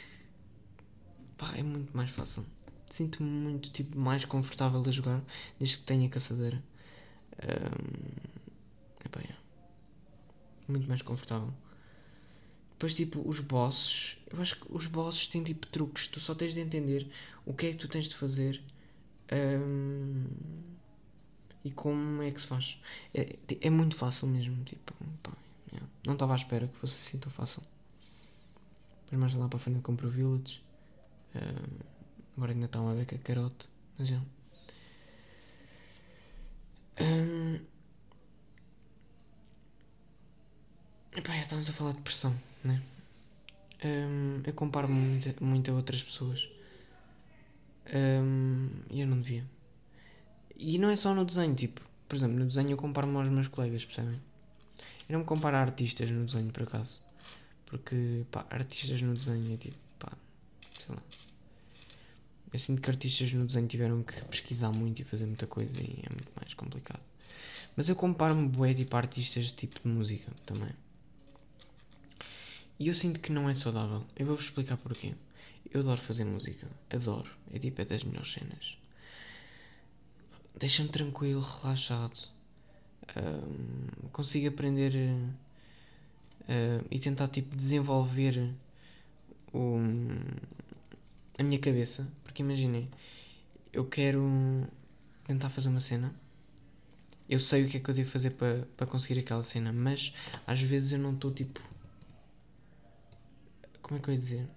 pá, 1.37 1.53
é 1.55 1.63
muito 1.63 1.95
mais 1.95 2.09
fácil. 2.09 2.45
Sinto-me 2.89 3.29
muito 3.29 3.69
tipo, 3.71 3.99
mais 3.99 4.23
confortável 4.25 4.81
a 4.85 4.91
jogar 4.91 5.21
desde 5.59 5.79
que 5.79 5.83
tenha 5.83 6.07
caçadeira. 6.09 6.63
Um, 7.43 8.25
é. 9.19 9.35
Muito 10.67 10.87
mais 10.87 11.01
confortável. 11.01 11.53
Depois, 12.75 12.93
tipo, 12.93 13.27
os 13.27 13.39
bosses. 13.39 14.17
Eu 14.29 14.41
acho 14.41 14.57
que 14.57 14.65
os 14.69 14.85
bosses 14.87 15.27
têm 15.27 15.43
tipo 15.43 15.65
truques. 15.67 16.07
Tu 16.07 16.19
só 16.19 16.35
tens 16.35 16.53
de 16.53 16.59
entender 16.59 17.09
o 17.45 17.53
que 17.53 17.67
é 17.67 17.69
que 17.71 17.77
tu 17.77 17.87
tens 17.87 18.07
de 18.07 18.15
fazer. 18.15 18.61
Um, 19.31 20.25
e 21.63 21.71
como 21.71 22.21
é 22.21 22.31
que 22.31 22.39
se 22.41 22.47
faz. 22.47 22.79
É, 23.13 23.35
é 23.61 23.69
muito 23.69 23.95
fácil 23.95 24.27
mesmo. 24.27 24.63
Tipo, 24.65 24.93
pá, 25.23 25.31
yeah. 25.71 25.87
não 26.05 26.13
estava 26.13 26.33
à 26.33 26.35
espera 26.35 26.67
que 26.67 26.77
fosse 26.77 27.01
assim 27.01 27.17
tão 27.17 27.31
fácil. 27.31 27.63
Depois 29.05 29.19
mais 29.21 29.33
lá 29.35 29.47
para 29.47 29.57
a 29.57 29.59
frente 29.59 29.81
compro 29.81 30.07
o 30.07 30.11
Village. 30.11 30.61
Um, 31.35 31.79
agora 32.37 32.51
ainda 32.51 32.65
está 32.65 32.81
uma 32.81 32.93
beca 32.93 33.17
carote. 33.19 33.69
Mas 33.97 34.09
já. 34.09 34.21
Um, 36.99 37.59
epá, 41.15 41.37
estamos 41.37 41.69
a 41.69 41.73
falar 41.73 41.93
de 41.93 42.01
pressão, 42.01 42.35
né? 42.65 42.81
Um, 43.83 44.41
eu 44.45 44.53
comparo-me 44.53 44.93
muito, 44.93 45.43
muito, 45.43 45.71
a 45.71 45.73
outras 45.75 46.01
pessoas. 46.01 46.49
Um, 47.93 48.69
eu 48.89 49.07
não 49.07 49.19
devia. 49.21 49.45
E 50.57 50.77
não 50.77 50.89
é 50.89 50.95
só 50.95 51.13
no 51.13 51.25
desenho, 51.25 51.53
tipo, 51.53 51.81
por 52.07 52.15
exemplo, 52.15 52.37
no 52.37 52.45
desenho 52.45 52.71
eu 52.71 52.77
comparo-me 52.77 53.15
aos 53.17 53.29
meus 53.29 53.47
colegas, 53.47 53.85
percebem? 53.85 54.19
Eu 55.07 55.13
não 55.13 55.19
me 55.19 55.25
comparo 55.25 55.57
a 55.57 55.61
artistas 55.61 56.09
no 56.09 56.25
desenho, 56.25 56.51
por 56.51 56.63
acaso. 56.63 57.01
Porque, 57.65 58.25
pá, 58.31 58.45
artistas 58.49 59.01
no 59.01 59.13
desenho 59.13 59.53
é 59.53 59.57
tipo, 59.57 59.77
pá, 59.99 60.11
sei 60.79 60.95
lá. 60.95 61.03
Eu 62.51 62.59
sinto 62.59 62.81
que 62.81 62.89
artistas 62.89 63.33
no 63.33 63.45
desenho 63.45 63.67
tiveram 63.67 64.01
que 64.01 64.23
pesquisar 64.25 64.71
muito 64.71 65.01
e 65.01 65.03
fazer 65.03 65.25
muita 65.25 65.45
coisa 65.45 65.79
e 65.79 65.99
é 66.03 66.09
muito 66.09 66.31
mais 66.39 66.53
complicado. 66.53 67.03
Mas 67.75 67.89
eu 67.89 67.95
comparo-me 67.95 68.47
bué, 68.47 68.73
tipo, 68.73 68.95
a 68.95 68.99
artistas 68.99 69.45
de 69.45 69.53
tipo 69.53 69.81
de 69.81 69.87
música 69.87 70.31
também. 70.45 70.69
E 72.79 72.87
eu 72.87 72.93
sinto 72.93 73.19
que 73.19 73.31
não 73.31 73.49
é 73.49 73.53
saudável. 73.53 74.03
Eu 74.15 74.25
vou-vos 74.25 74.45
explicar 74.45 74.77
porquê. 74.77 75.13
Eu 75.71 75.81
adoro 75.81 76.01
fazer 76.01 76.25
música. 76.25 76.67
Adoro. 76.89 77.29
É 77.53 77.59
tipo, 77.59 77.81
é 77.81 77.85
das 77.85 78.03
melhores 78.03 78.31
cenas 78.31 78.77
deixa-me 80.57 80.89
tranquilo, 80.89 81.41
relaxado. 81.41 82.29
Um, 83.15 84.07
consigo 84.11 84.47
aprender 84.47 84.95
uh, 84.95 86.85
e 86.89 86.99
tentar 86.99 87.27
tipo 87.27 87.55
desenvolver 87.55 88.51
o, 89.53 89.79
a 91.37 91.43
minha 91.43 91.59
cabeça. 91.59 92.11
Porque 92.23 92.41
imaginem, 92.41 92.89
eu 93.71 93.85
quero 93.85 94.65
tentar 95.25 95.49
fazer 95.49 95.69
uma 95.69 95.81
cena. 95.81 96.13
Eu 97.27 97.39
sei 97.39 97.65
o 97.65 97.67
que 97.69 97.77
é 97.77 97.79
que 97.79 97.89
eu 97.89 97.95
devo 97.95 98.09
fazer 98.09 98.31
para, 98.31 98.85
conseguir 98.85 99.19
aquela 99.19 99.41
cena, 99.41 99.73
mas 99.73 100.13
às 100.45 100.61
vezes 100.61 100.91
eu 100.91 100.99
não 100.99 101.13
estou 101.13 101.31
tipo. 101.31 101.59
Como 103.85 103.99
é 103.99 104.01
que 104.01 104.09
eu 104.09 104.13
ia 104.15 104.19
dizer? 104.19 104.47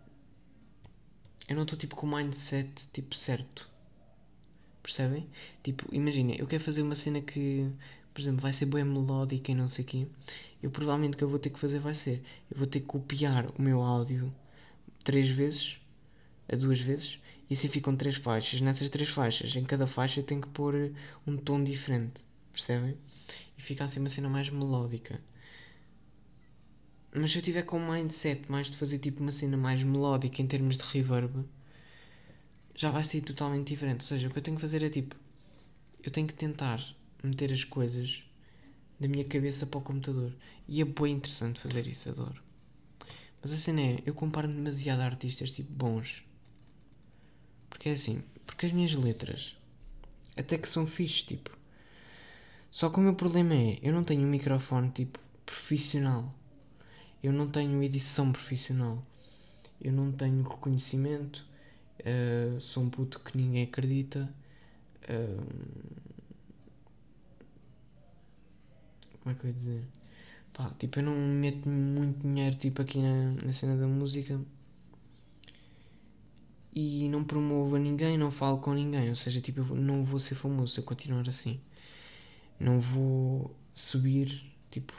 Eu 1.46 1.54
não 1.54 1.64
estou 1.64 1.78
tipo 1.78 1.94
com 1.94 2.06
o 2.06 2.16
mindset 2.16 2.88
tipo 2.94 3.14
certo. 3.14 3.68
Percebem? 4.82 5.28
Tipo, 5.62 5.86
imagina, 5.94 6.32
eu 6.32 6.46
quero 6.46 6.64
fazer 6.64 6.80
uma 6.80 6.96
cena 6.96 7.20
que, 7.20 7.70
por 8.14 8.22
exemplo, 8.22 8.40
vai 8.40 8.54
ser 8.54 8.64
bem 8.64 8.82
melódica 8.86 9.52
e 9.52 9.54
não 9.54 9.68
sei 9.68 9.84
o 9.84 9.86
quê. 9.86 10.06
Eu 10.62 10.70
provavelmente 10.70 11.12
o 11.12 11.18
que 11.18 11.24
eu 11.24 11.28
vou 11.28 11.38
ter 11.38 11.50
que 11.50 11.58
fazer 11.58 11.78
vai 11.78 11.94
ser, 11.94 12.22
eu 12.50 12.56
vou 12.56 12.66
ter 12.66 12.80
que 12.80 12.86
copiar 12.86 13.50
o 13.50 13.60
meu 13.60 13.82
áudio 13.82 14.30
três 15.04 15.28
vezes, 15.28 15.78
a 16.50 16.56
duas 16.56 16.80
vezes, 16.80 17.20
e 17.50 17.52
assim 17.52 17.68
ficam 17.68 17.94
três 17.94 18.16
faixas. 18.16 18.62
Nessas 18.62 18.88
três 18.88 19.10
faixas, 19.10 19.54
em 19.54 19.64
cada 19.64 19.86
faixa 19.86 20.20
eu 20.20 20.24
tenho 20.24 20.40
que 20.40 20.48
pôr 20.48 20.90
um 21.26 21.36
tom 21.36 21.62
diferente, 21.62 22.24
percebem? 22.50 22.96
E 23.58 23.60
fica 23.60 23.84
assim 23.84 24.00
uma 24.00 24.08
cena 24.08 24.30
mais 24.30 24.48
melódica. 24.48 25.20
Mas 27.18 27.32
se 27.32 27.38
eu 27.38 27.42
tiver 27.42 27.62
com 27.62 27.78
um 27.78 27.92
mindset 27.92 28.50
mais 28.50 28.70
de 28.70 28.76
fazer 28.76 28.98
tipo 28.98 29.22
uma 29.22 29.32
cena 29.32 29.56
mais 29.56 29.82
melódica 29.82 30.40
em 30.40 30.46
termos 30.46 30.76
de 30.76 30.84
reverb, 30.84 31.44
já 32.74 32.90
vai 32.90 33.02
sair 33.02 33.22
totalmente 33.22 33.68
diferente. 33.68 34.00
Ou 34.00 34.06
seja, 34.06 34.28
o 34.28 34.30
que 34.30 34.38
eu 34.38 34.42
tenho 34.42 34.56
que 34.56 34.60
fazer 34.60 34.82
é 34.82 34.88
tipo, 34.88 35.16
eu 36.02 36.10
tenho 36.10 36.26
que 36.26 36.34
tentar 36.34 36.80
meter 37.22 37.52
as 37.52 37.64
coisas 37.64 38.24
da 39.00 39.08
minha 39.08 39.24
cabeça 39.24 39.66
para 39.66 39.78
o 39.78 39.82
computador. 39.82 40.32
E 40.68 40.80
é 40.80 40.84
bem 40.84 41.14
interessante 41.14 41.60
fazer 41.60 41.86
isso, 41.86 42.08
adoro. 42.08 42.42
Mas 43.42 43.52
a 43.52 43.56
cena 43.56 43.80
é, 43.80 44.02
eu 44.04 44.14
comparo 44.14 44.48
demasiado 44.48 45.00
a 45.00 45.06
artistas 45.06 45.50
tipo 45.50 45.72
bons. 45.72 46.24
Porque 47.70 47.88
é 47.88 47.92
assim, 47.92 48.22
porque 48.46 48.66
as 48.66 48.72
minhas 48.72 48.94
letras 48.94 49.56
até 50.38 50.56
que 50.56 50.68
são 50.68 50.86
fixe, 50.86 51.24
tipo. 51.24 51.50
Só 52.70 52.88
que 52.90 52.98
o 52.98 53.02
meu 53.02 53.14
problema 53.14 53.54
é, 53.54 53.78
eu 53.82 53.92
não 53.92 54.04
tenho 54.04 54.22
um 54.22 54.30
microfone 54.30 54.88
tipo 54.90 55.18
profissional. 55.44 56.32
Eu 57.22 57.32
não 57.32 57.48
tenho 57.48 57.82
edição 57.82 58.32
profissional. 58.32 59.02
Eu 59.80 59.92
não 59.92 60.12
tenho 60.12 60.42
reconhecimento. 60.42 61.46
Uh, 62.00 62.60
sou 62.60 62.84
um 62.84 62.90
puto 62.90 63.20
que 63.20 63.36
ninguém 63.36 63.64
acredita. 63.64 64.32
Uh, 65.04 66.18
como 69.20 69.34
é 69.34 69.34
que 69.34 69.44
eu 69.44 69.48
ia 69.48 69.54
dizer? 69.54 69.84
Pá, 70.52 70.70
tipo, 70.78 70.98
eu 70.98 71.04
não 71.04 71.14
meto 71.14 71.68
muito 71.68 72.20
dinheiro 72.20 72.56
tipo, 72.56 72.82
aqui 72.82 72.98
na, 72.98 73.32
na 73.44 73.52
cena 73.52 73.76
da 73.76 73.86
música 73.86 74.40
e 76.74 77.08
não 77.08 77.24
promovo 77.24 77.76
a 77.76 77.78
ninguém, 77.78 78.16
não 78.16 78.30
falo 78.30 78.58
com 78.58 78.72
ninguém. 78.72 79.08
Ou 79.08 79.16
seja, 79.16 79.40
tipo, 79.40 79.60
eu 79.60 79.76
não 79.76 80.04
vou 80.04 80.20
ser 80.20 80.34
famoso 80.36 80.74
se 80.74 80.80
eu 80.80 80.84
continuar 80.84 81.28
assim. 81.28 81.60
Não 82.58 82.80
vou 82.80 83.54
subir, 83.74 84.52
tipo, 84.70 84.94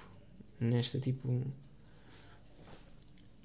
nesta, 0.60 1.00
tipo, 1.00 1.46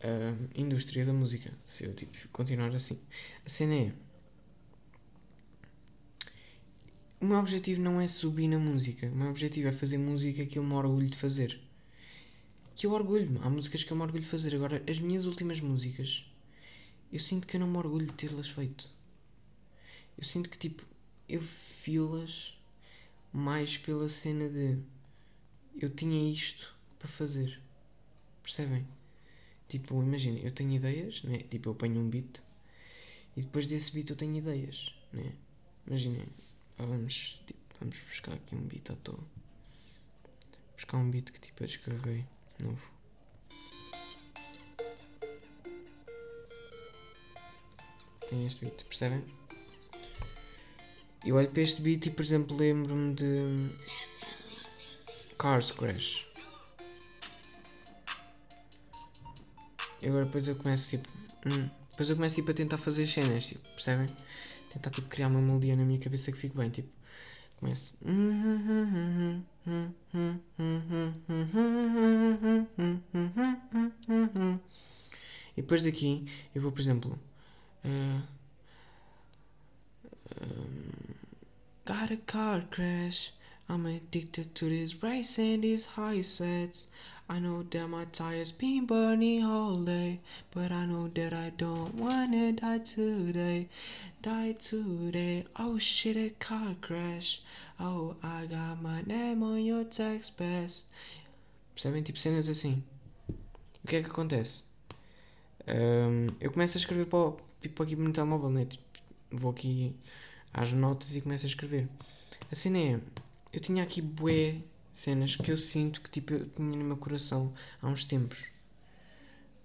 uh, 0.03 0.61
indústria 0.61 1.05
da 1.05 1.13
música. 1.13 1.53
Se 1.65 1.85
eu 1.85 1.95
tipo, 1.95 2.13
continuar 2.29 2.75
assim. 2.75 2.99
A 3.45 3.49
cena 3.49 3.75
é. 3.75 3.93
O 7.21 7.27
meu 7.27 7.39
objetivo 7.39 7.81
não 7.81 8.01
é 8.01 8.07
subir 8.07 8.49
na 8.49 8.59
música. 8.59 9.07
O 9.07 9.15
meu 9.15 9.31
objetivo 9.31 9.69
é 9.69 9.73
fazer 9.73 9.99
música 9.99 10.45
que 10.45 10.59
eu 10.59 10.65
me 10.65 10.75
orgulho 10.75 11.09
de 11.09 11.17
fazer. 11.17 11.59
Que 12.75 12.87
eu 12.87 12.93
orgulho-me. 12.93 13.39
Há 13.43 13.49
músicas 13.49 13.85
que 13.85 13.93
eu 13.93 13.97
me 13.97 14.03
orgulho 14.03 14.23
de 14.23 14.29
fazer. 14.29 14.55
Agora, 14.55 14.83
as 14.89 14.99
minhas 14.99 15.25
últimas 15.25 15.61
músicas, 15.61 16.27
eu 17.13 17.21
sinto 17.21 17.47
que 17.47 17.57
eu 17.57 17.61
não 17.61 17.69
me 17.69 17.77
orgulho 17.79 18.07
de 18.07 18.13
tê-las 18.13 18.49
feito. 18.49 18.93
Eu 20.19 20.25
sinto 20.25 20.51
que, 20.51 20.59
tipo, 20.59 20.85
eu 21.29 21.41
filas 21.41 22.59
mais 23.33 23.77
pela 23.77 24.09
cena 24.09 24.49
de 24.49 24.79
eu 25.77 25.91
tinha 25.91 26.31
isto 26.31 26.75
para 26.99 27.09
fazer. 27.09 27.61
Percebem? 28.43 28.87
Tipo, 29.69 30.03
imagina, 30.03 30.39
eu 30.41 30.53
tenho 30.53 30.73
ideias, 30.73 31.23
né? 31.23 31.39
Tipo, 31.39 31.71
eu 31.71 31.75
ponho 31.75 32.01
um 32.01 32.09
beat 32.09 32.43
e 33.37 33.41
depois 33.41 33.67
desse 33.67 33.93
beat 33.93 34.11
eu 34.11 34.17
tenho 34.17 34.37
ideias, 34.37 34.95
né? 35.13 35.33
Imaginem, 35.87 36.27
vamos, 36.79 37.41
tipo, 37.47 37.61
vamos 37.81 37.99
buscar 38.01 38.35
aqui 38.35 38.55
um 38.55 38.61
beat 38.61 38.91
à 38.91 38.97
toa. 38.97 39.19
Buscar 40.77 40.99
um 40.99 41.11
beat 41.11 41.33
que 41.33 41.41
tipo 41.41 41.63
eu 41.63 41.67
descarreguei, 41.67 42.25
novo. 42.63 42.95
Tem 48.29 48.47
este 48.47 48.65
beat, 48.65 48.85
percebem? 48.85 49.25
Eu 51.25 51.37
olho 51.37 51.51
para 51.51 51.63
este 51.63 51.83
beat 51.83 52.07
e, 52.07 52.11
por 52.11 52.23
exemplo, 52.23 52.57
lembro-me 52.57 53.15
de 53.15 53.71
Cars 55.39 55.73
Crash. 55.73 56.34
E 60.03 60.09
agora 60.09 60.25
depois 60.25 60.49
eu 60.49 60.57
começo 60.57 60.91
tipo. 60.91 61.09
Hum, 61.47 61.69
depois 61.91 62.11
eu 62.11 62.17
começo 62.17 62.35
tipo, 62.37 62.51
a 62.51 62.55
tentar 62.55 62.79
fazer 62.79 63.07
cenas, 63.07 63.47
tipo, 63.47 63.61
percebem? 63.71 64.07
Tentar 64.71 64.91
tipo 64.91 65.09
criar 65.09 65.29
uma 65.29 65.41
melodia 65.41 65.77
na 65.77 65.85
minha 65.85 65.99
cabeça 65.99 66.33
que 66.33 66.39
fique 66.39 66.57
bem, 66.57 66.71
tipo. 66.71 66.89
Começo. 67.57 67.95
E 75.57 75.63
depois 75.63 75.83
daqui 75.83 76.27
eu 76.55 76.61
vou, 76.61 76.73
por 76.73 76.81
exemplo. 76.81 77.19
Uh, 77.85 78.23
um, 80.41 81.15
got 81.87 82.13
a 82.13 82.17
car 82.27 82.67
crash. 82.71 83.33
I'm 83.69 83.87
addicted 83.87 84.55
to 84.57 84.69
this 84.69 85.03
race 85.03 85.39
and 85.39 85.63
these 85.63 85.87
high 85.87 86.23
sets. 86.23 86.91
I 87.27 87.39
know 87.39 87.63
that 87.71 87.89
my 87.89 88.05
tires 88.13 88.53
been 88.53 88.85
burning 88.85 89.43
all 89.45 89.77
day, 89.77 90.21
but 90.51 90.71
I 90.71 90.85
know 90.85 91.09
that 91.09 91.33
I 91.33 91.51
don't 91.57 91.95
wanna 91.95 92.53
die 92.53 92.79
today. 92.79 93.69
Die 94.21 94.53
today. 94.53 95.47
Oh 95.59 95.79
shit, 95.79 96.17
a 96.17 96.31
car 96.39 96.75
crash. 96.83 97.41
Oh, 97.81 98.15
I 98.23 98.45
got 98.47 98.83
my 98.83 99.03
name 99.07 99.43
on 99.43 99.65
your 99.65 99.85
text 99.85 100.37
best. 100.37 100.87
Percebem? 101.75 102.03
Tipo 102.03 102.19
cenas 102.19 102.49
assim. 102.49 102.83
O 103.83 103.89
que 103.89 103.97
é 103.97 104.03
que 104.03 104.11
acontece? 104.11 104.65
Um, 105.67 106.27
eu 106.41 106.53
começo 106.53 106.77
a 106.77 106.81
escrever 106.81 107.07
para, 107.07 107.19
o, 107.19 107.37
tipo, 107.63 107.83
aqui 107.83 107.97
no 107.97 108.13
telemóvel, 108.13 108.51
né? 108.51 108.67
Tipo, 108.67 108.85
vou 109.31 109.51
aqui 109.51 109.97
às 110.53 110.73
notas 110.73 111.17
e 111.17 111.23
começo 111.23 111.47
a 111.47 111.49
escrever. 111.49 111.89
A 112.53 112.55
cena 112.55 112.79
é, 112.79 113.01
eu 113.53 113.61
tinha 113.61 113.83
aqui 113.83 114.03
bué 114.03 114.61
cenas 114.95 115.37
que 115.37 115.51
eu 115.51 115.57
sinto 115.59 116.01
que 116.01 116.09
tipo, 116.09 116.33
eu 116.33 116.49
tinha 116.49 116.79
no 116.79 116.85
meu 116.85 116.97
coração 116.97 117.53
há 117.83 117.89
uns 117.89 118.05
tempos. 118.05 118.47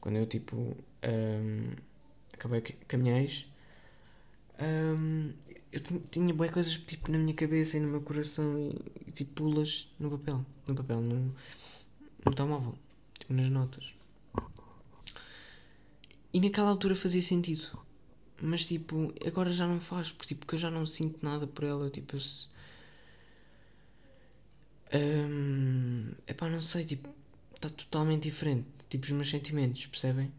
Quando 0.02 0.18
eu 0.18 0.26
tipo 0.26 0.58
um, 0.58 1.72
acabei 2.34 2.62
com 2.62 2.98
um, 4.62 5.34
eu 5.72 5.80
tinha 6.12 6.34
bué 6.34 6.50
coisas 6.50 6.76
tipo 6.78 7.12
na 7.12 7.18
minha 7.18 7.34
cabeça 7.34 7.78
e 7.78 7.80
no 7.80 7.90
meu 7.90 8.02
coração 8.02 8.60
e, 8.60 9.08
e 9.08 9.12
tipo 9.12 9.44
pulas 9.44 9.88
no 10.00 10.10
papel. 10.10 10.46
No 10.68 10.76
papel, 10.76 11.02
no, 11.02 11.36
no 12.26 12.34
telemóvel. 12.36 12.76
Tipo 13.20 13.34
nas 13.34 13.50
notas. 13.50 13.94
E 16.34 16.40
naquela 16.40 16.70
altura 16.70 16.96
fazia 16.96 17.22
sentido. 17.22 17.80
Mas 18.42 18.66
tipo, 18.66 19.14
agora 19.26 19.52
já 19.52 19.68
não 19.68 19.82
faz, 19.82 20.12
porque, 20.12 20.34
tipo, 20.34 20.56
eu 20.56 20.60
já 20.60 20.72
não 20.72 20.86
sinto 20.86 21.24
nada 21.24 21.46
por 21.46 21.64
ela. 21.64 21.90
Tipo, 21.90 22.16
eu. 22.16 22.22
Um, 24.94 26.12
epá, 26.28 26.50
não 26.50 26.62
sei, 26.62 26.86
tipo, 26.86 27.10
está 27.56 27.70
totalmente 27.70 28.24
diferente. 28.24 28.68
Tipo, 28.90 29.06
os 29.06 29.12
meus 29.12 29.30
sentimentos, 29.30 29.86
percebem? 29.86 30.32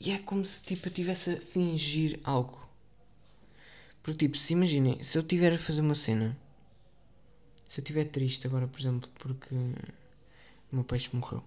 E 0.00 0.12
é 0.12 0.18
como 0.18 0.44
se 0.44 0.62
tipo, 0.64 0.86
eu 0.86 0.90
estivesse 0.90 1.30
a 1.32 1.40
fingir 1.40 2.20
algo. 2.24 2.68
Porque, 4.02 4.26
tipo, 4.26 4.36
se 4.36 4.52
imaginem, 4.52 5.02
se 5.02 5.18
eu 5.18 5.22
tiver 5.22 5.52
a 5.52 5.58
fazer 5.58 5.80
uma 5.80 5.94
cena, 5.94 6.36
se 7.66 7.80
eu 7.80 7.82
estiver 7.82 8.04
triste 8.04 8.46
agora, 8.46 8.68
por 8.68 8.80
exemplo, 8.80 9.08
porque 9.18 9.54
o 9.54 10.76
meu 10.76 10.84
peixe 10.84 11.10
morreu, 11.12 11.38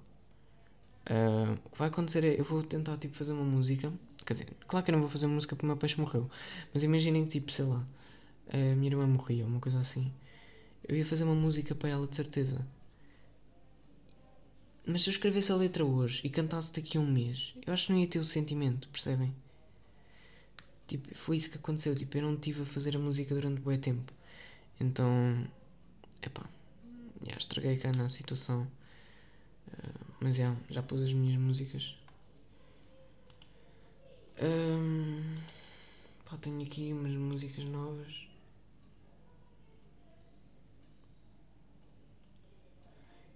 uh, 1.10 1.54
o 1.66 1.70
que 1.70 1.78
vai 1.78 1.88
acontecer 1.90 2.24
é 2.24 2.40
eu 2.40 2.44
vou 2.44 2.64
tentar 2.64 2.98
tipo, 2.98 3.16
fazer 3.16 3.34
uma 3.34 3.44
música 3.44 3.92
Quer 4.30 4.34
dizer, 4.34 4.48
claro 4.68 4.86
que 4.86 4.92
eu 4.92 4.94
não 4.94 5.02
vou 5.02 5.10
fazer 5.10 5.26
música 5.26 5.56
porque 5.56 5.66
o 5.66 5.70
meu 5.70 5.76
peixe 5.76 6.00
morreu. 6.00 6.30
Mas 6.72 6.84
imaginem 6.84 7.24
que, 7.24 7.32
tipo, 7.32 7.52
sei 7.52 7.66
lá, 7.66 7.84
a 8.54 8.76
minha 8.76 8.92
irmã 8.92 9.08
morria, 9.08 9.44
uma 9.44 9.60
coisa 9.60 9.80
assim. 9.80 10.12
Eu 10.88 10.96
ia 10.98 11.06
fazer 11.06 11.24
uma 11.24 11.36
música 11.36 11.76
para 11.76 11.90
ela, 11.90 12.08
de 12.08 12.16
certeza. 12.16 12.66
Mas 14.86 15.04
se 15.04 15.10
eu 15.10 15.12
escrevesse 15.12 15.52
a 15.52 15.56
letra 15.56 15.86
hoje 15.86 16.22
e 16.24 16.30
cantasse 16.30 16.74
daqui 16.74 16.98
a 16.98 17.02
um 17.02 17.12
mês, 17.12 17.54
eu 17.66 17.74
acho 17.74 17.88
que 17.88 17.94
não 17.94 18.00
ia 18.00 18.08
ter 18.08 18.20
o 18.20 18.24
sentimento, 18.24 18.90
percebem? 18.90 19.34
Tipo, 20.88 21.14
foi 21.16 21.38
isso 21.38 21.52
que 21.52 21.58
aconteceu. 21.58 21.94
Tipo, 21.94 22.18
eu 22.18 22.24
não 22.24 22.36
tive 22.36 22.64
a 22.64 22.66
fazer 22.66 22.96
a 22.96 23.00
música 23.00 23.36
durante 23.36 23.62
bom 23.62 23.78
tempo. 23.78 24.12
Então, 24.80 25.48
epá, 26.22 26.44
já 27.22 27.38
estraguei 27.38 27.78
cá 27.78 27.92
na 27.96 28.10
situação. 28.10 28.64
Uh, 29.68 30.14
mas 30.22 30.38
já, 30.38 30.56
já 30.70 30.82
pus 30.82 31.02
as 31.02 31.14
minhas 31.14 31.40
músicas 31.40 31.96
um, 34.42 35.22
pá, 36.24 36.38
tenho 36.38 36.62
aqui 36.62 36.94
umas 36.94 37.12
músicas 37.12 37.66
novas. 37.66 38.29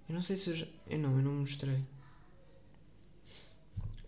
Eu 0.08 0.16
não 0.16 0.22
sei 0.22 0.38
se 0.38 0.50
eu 0.50 0.56
já. 0.56 0.68
Eu 0.88 1.00
não, 1.00 1.18
eu 1.18 1.24
não 1.24 1.34
mostrei. 1.34 1.84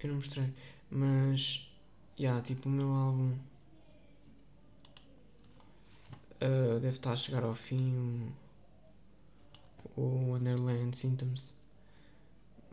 Eu 0.01 0.10
não 0.10 0.15
mostrei. 0.15 0.53
Mas. 0.89 1.69
Já, 2.17 2.23
yeah, 2.23 2.41
tipo, 2.41 2.69
o 2.69 2.71
meu 2.71 2.91
álbum. 2.91 3.38
Uh, 6.41 6.79
deve 6.79 6.97
estar 6.97 7.13
a 7.13 7.15
chegar 7.15 7.43
ao 7.43 7.53
fim. 7.53 8.34
O, 9.95 10.01
o 10.01 10.31
Wonderland 10.31 10.95
Symptoms. 10.97 11.53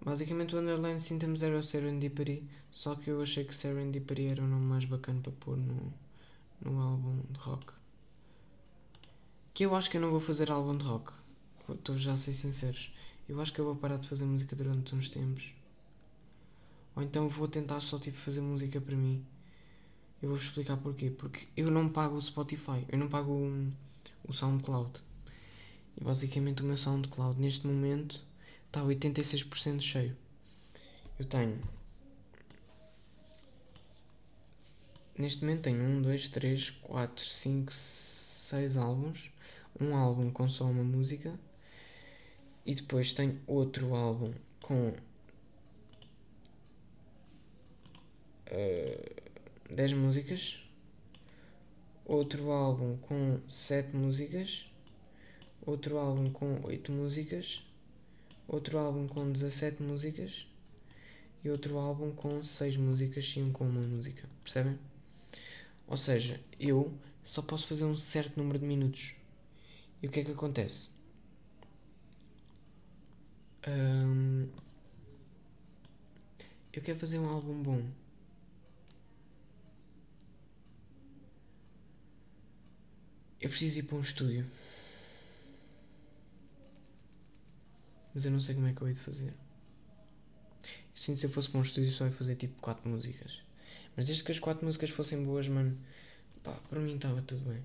Basicamente 0.04 0.56
o 0.56 0.58
Underline 0.58 1.00
Symptoms 1.00 1.42
era 1.42 1.56
o 1.56 1.62
Serendipity, 1.62 2.42
só 2.72 2.96
que 2.96 3.08
eu 3.08 3.22
achei 3.22 3.44
que 3.44 3.54
Serendipity 3.54 4.26
era 4.26 4.42
o 4.42 4.48
nome 4.48 4.66
mais 4.66 4.84
bacana 4.84 5.20
para 5.20 5.30
pôr 5.32 5.56
no, 5.56 5.94
no 6.60 6.80
álbum 6.80 7.20
de 7.30 7.38
rock. 7.38 7.72
Que 9.54 9.64
eu 9.64 9.76
acho 9.76 9.88
que 9.88 9.96
eu 9.96 10.00
não 10.00 10.10
vou 10.10 10.18
fazer 10.18 10.50
álbum 10.50 10.76
de 10.76 10.84
rock. 10.84 11.12
Estou 11.68 11.96
já 11.96 12.14
a 12.14 12.16
ser 12.16 12.32
sinceros. 12.32 12.92
Eu 13.28 13.40
acho 13.40 13.52
que 13.52 13.60
eu 13.60 13.64
vou 13.64 13.76
parar 13.76 13.98
de 13.98 14.08
fazer 14.08 14.24
música 14.24 14.54
durante 14.56 14.94
uns 14.94 15.08
tempos. 15.08 15.54
Ou 16.94 17.02
então 17.02 17.28
vou 17.28 17.48
tentar 17.48 17.80
só 17.80 17.98
tipo 17.98 18.16
fazer 18.16 18.40
música 18.40 18.80
para 18.80 18.96
mim. 18.96 19.24
Eu 20.20 20.28
vou 20.28 20.38
explicar 20.38 20.76
porquê. 20.76 21.10
Porque 21.10 21.46
eu 21.56 21.70
não 21.70 21.88
pago 21.88 22.16
o 22.16 22.20
Spotify, 22.20 22.84
eu 22.88 22.98
não 22.98 23.08
pago 23.08 23.32
o, 23.32 23.72
o 24.24 24.32
SoundCloud. 24.32 25.02
E 25.96 26.04
basicamente 26.04 26.62
o 26.62 26.66
meu 26.66 26.76
SoundCloud 26.76 27.40
neste 27.40 27.66
momento 27.66 28.24
está 28.66 28.82
86% 28.82 29.80
cheio. 29.80 30.16
Eu 31.18 31.24
tenho. 31.24 31.60
Neste 35.16 35.44
momento 35.44 35.62
tenho 35.62 35.82
1, 35.82 36.02
2, 36.02 36.28
3, 36.28 36.70
4, 36.70 37.24
5, 37.24 37.72
6 37.72 38.76
álbuns. 38.76 39.30
Um 39.80 39.94
álbum 39.94 40.30
com 40.30 40.48
só 40.48 40.64
uma 40.64 40.84
música. 40.84 41.38
E 42.64 42.74
depois 42.74 43.12
tenho 43.12 43.40
outro 43.46 43.94
álbum 43.94 44.32
com 44.62 44.88
uh, 48.50 49.12
10 49.74 49.92
músicas. 49.94 50.62
Outro 52.04 52.50
álbum 52.50 52.96
com 52.98 53.40
7 53.48 53.96
músicas. 53.96 54.70
Outro 55.64 55.98
álbum 55.98 56.30
com 56.30 56.60
8 56.64 56.92
músicas 56.92 57.62
outro 58.52 58.78
álbum 58.78 59.06
com 59.06 59.32
17 59.32 59.82
músicas 59.82 60.46
e 61.42 61.50
outro 61.50 61.78
álbum 61.78 62.12
com 62.12 62.44
6 62.44 62.76
músicas 62.76 63.24
e 63.36 63.42
um 63.42 63.50
com 63.50 63.64
uma 63.64 63.82
música. 63.82 64.28
Percebem? 64.44 64.78
Ou 65.86 65.96
seja, 65.96 66.40
eu 66.60 66.92
só 67.24 67.42
posso 67.42 67.66
fazer 67.66 67.84
um 67.84 67.96
certo 67.96 68.36
número 68.36 68.58
de 68.58 68.66
minutos. 68.66 69.14
E 70.02 70.06
o 70.06 70.10
que 70.10 70.20
é 70.20 70.24
que 70.24 70.32
acontece? 70.32 70.90
Um, 73.68 74.48
eu 76.72 76.82
quero 76.82 76.98
fazer 76.98 77.18
um 77.18 77.28
álbum 77.28 77.62
bom. 77.62 77.82
Eu 83.40 83.48
preciso 83.48 83.80
ir 83.80 83.82
para 83.82 83.96
um 83.96 84.00
estúdio. 84.00 84.46
Mas 88.14 88.24
eu 88.24 88.30
não 88.30 88.40
sei 88.40 88.54
como 88.54 88.66
é 88.66 88.72
que 88.72 88.82
eu 88.82 88.88
hei 88.88 88.94
de 88.94 89.00
fazer. 89.00 89.28
Eu 89.28 89.34
sinto 90.94 91.18
se 91.18 91.26
eu 91.26 91.30
fosse 91.30 91.48
para 91.48 91.58
um 91.58 91.62
estúdio 91.62 91.90
só 91.90 92.04
ia 92.04 92.12
fazer 92.12 92.36
tipo 92.36 92.60
4 92.60 92.88
músicas. 92.88 93.40
Mas 93.96 94.06
desde 94.06 94.24
que 94.24 94.32
as 94.32 94.38
4 94.38 94.64
músicas 94.64 94.90
fossem 94.90 95.24
boas, 95.24 95.48
mano, 95.48 95.78
pá, 96.42 96.52
para 96.68 96.80
mim 96.80 96.96
estava 96.96 97.20
tudo 97.22 97.48
bem. 97.48 97.62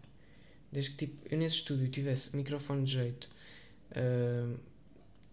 Desde 0.72 0.92
que 0.92 1.06
tipo, 1.06 1.28
eu 1.30 1.38
nesse 1.38 1.58
estúdio 1.58 1.88
tivesse 1.90 2.36
microfone 2.36 2.84
de 2.84 2.92
jeito, 2.92 3.30
uh, 3.92 4.60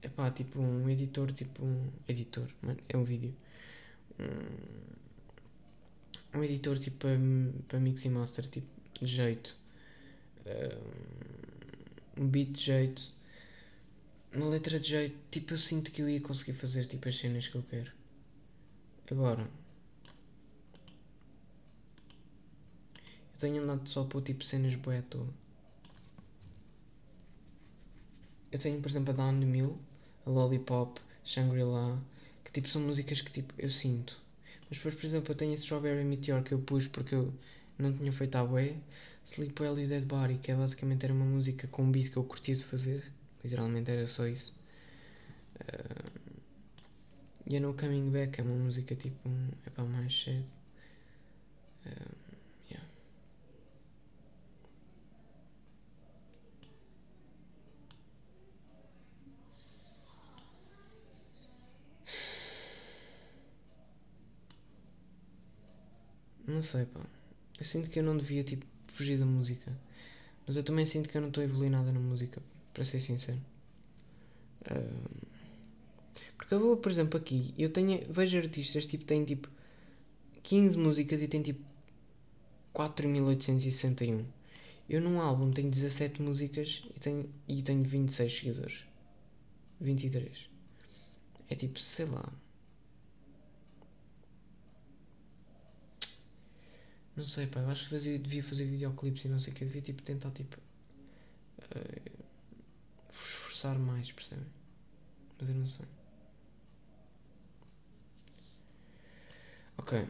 epá, 0.04 0.30
tipo 0.30 0.60
um 0.60 0.88
editor, 0.88 1.32
tipo 1.32 1.64
um 1.64 1.90
editor, 2.08 2.48
mano, 2.62 2.78
é 2.88 2.96
um 2.96 3.04
vídeo. 3.04 3.34
Um, 4.20 4.94
um 6.38 6.44
editor 6.44 6.78
tipo 6.78 6.98
para, 6.98 7.16
para 7.68 7.80
mix 7.80 8.04
e 8.04 8.08
master, 8.08 8.46
tipo 8.48 8.66
de 9.00 9.06
jeito. 9.06 9.56
Um 12.18 12.28
beat 12.28 12.52
de 12.52 12.60
jeito 12.60 13.14
uma 14.34 14.48
letra 14.48 14.80
de 14.80 14.88
jeito, 14.88 15.16
tipo, 15.30 15.52
eu 15.52 15.58
sinto 15.58 15.92
que 15.92 16.02
eu 16.02 16.08
ia 16.08 16.20
conseguir 16.20 16.54
fazer 16.54 16.86
tipo 16.86 17.08
as 17.08 17.16
cenas 17.16 17.46
que 17.46 17.54
eu 17.54 17.62
quero. 17.62 17.92
Agora, 19.10 19.48
eu 23.32 23.38
tenho 23.38 23.62
andado 23.62 23.88
só 23.88 24.04
por 24.04 24.22
tipo 24.22 24.44
cenas 24.44 24.74
boé 24.74 24.98
à 24.98 25.02
toa. 25.02 25.28
Eu 28.50 28.58
tenho, 28.58 28.80
por 28.80 28.88
exemplo, 28.88 29.12
a 29.12 29.16
Down 29.16 29.40
the 29.40 29.46
Mill, 29.46 29.78
Lollipop, 30.26 31.00
Shangri-La, 31.24 31.98
que 32.44 32.52
tipo 32.52 32.68
são 32.68 32.82
músicas 32.82 33.20
que 33.20 33.30
tipo 33.30 33.54
eu 33.58 33.70
sinto. 33.70 34.20
Mas 34.68 34.78
depois, 34.78 34.94
por 34.94 35.06
exemplo, 35.06 35.32
eu 35.32 35.37
tenho 35.37 35.52
a 35.52 35.54
Strawberry 35.54 36.04
Meteor 36.04 36.42
que 36.42 36.52
eu 36.52 36.58
pus 36.58 36.87
porque 36.87 37.14
eu 37.14 37.32
não 37.78 37.92
tinha 37.92 38.12
feito 38.12 38.37
a 38.37 38.44
bué. 38.44 38.76
Sleep 39.24 39.60
Well 39.60 39.78
e 39.78 39.87
Dead 39.87 40.04
Body, 40.04 40.37
que 40.37 40.52
é 40.52 40.54
basicamente 40.54 41.04
era 41.04 41.14
uma 41.14 41.24
música 41.24 41.66
com 41.68 41.84
um 41.84 41.90
beat 41.90 42.10
que 42.10 42.16
eu 42.16 42.24
curtia 42.24 42.54
de 42.54 42.64
fazer. 42.64 43.10
Literalmente 43.42 43.90
era 43.90 44.06
só 44.06 44.26
isso. 44.26 44.54
Uh, 45.60 46.34
e 47.46 47.56
a 47.56 47.60
No 47.60 47.74
Coming 47.74 48.10
Back 48.10 48.40
é 48.40 48.44
uma 48.44 48.54
música 48.54 48.94
tipo. 48.94 49.28
é 49.66 49.70
para 49.70 49.84
mais 49.84 50.14
cedo. 50.14 50.46
Uh, 51.87 52.13
Não 66.54 66.62
sei, 66.62 66.84
pá. 66.86 67.00
Eu 67.58 67.66
sinto 67.66 67.90
que 67.90 67.98
eu 67.98 68.04
não 68.04 68.16
devia, 68.16 68.44
tipo, 68.44 68.64
fugir 68.86 69.18
da 69.18 69.26
música. 69.26 69.76
Mas 70.46 70.56
eu 70.56 70.62
também 70.62 70.86
sinto 70.86 71.08
que 71.08 71.16
eu 71.16 71.20
não 71.20 71.28
estou 71.28 71.42
a 71.42 71.44
evoluir 71.44 71.68
nada 71.68 71.90
na 71.90 71.98
música, 71.98 72.40
para 72.72 72.84
ser 72.84 73.00
sincero. 73.00 73.40
Uh, 74.62 75.26
porque 76.36 76.54
eu 76.54 76.60
vou, 76.60 76.76
por 76.76 76.92
exemplo, 76.92 77.18
aqui, 77.18 77.52
eu 77.58 77.70
tenho, 77.70 78.06
vejo 78.08 78.38
artistas, 78.38 78.86
tipo, 78.86 79.04
têm 79.04 79.24
tipo 79.24 79.48
15 80.44 80.78
músicas 80.78 81.20
e 81.22 81.26
têm 81.26 81.42
tipo 81.42 81.60
4.861. 82.72 84.24
Eu 84.88 85.00
num 85.00 85.20
álbum 85.20 85.50
tenho 85.50 85.70
17 85.70 86.22
músicas 86.22 86.82
e 86.94 87.00
tenho, 87.00 87.28
e 87.48 87.62
tenho 87.62 87.82
26 87.82 88.32
seguidores. 88.32 88.84
23. 89.80 90.48
É 91.48 91.54
tipo, 91.56 91.80
sei 91.80 92.06
lá. 92.06 92.32
Não 97.16 97.27
sei, 97.27 97.46
pá, 97.46 97.61
eu 97.61 97.70
acho 97.70 97.85
que 97.85 97.90
fazia, 97.90 98.18
devia 98.18 98.42
fazer 98.42 98.64
videoclipes 98.64 99.24
e 99.24 99.29
não 99.29 99.38
sei 99.38 99.53
o 99.53 99.57
que. 99.57 99.64
Devia 99.64 99.83
tipo, 99.83 100.03
tentar 100.03 100.31
tipo. 100.33 100.57
Uh, 101.59 102.24
esforçar 103.12 103.79
mais, 103.79 104.11
percebem? 104.11 104.46
Mas 105.38 105.48
eu 105.48 105.55
não 105.55 105.66
sei. 105.66 105.87
Ok. 109.79 110.09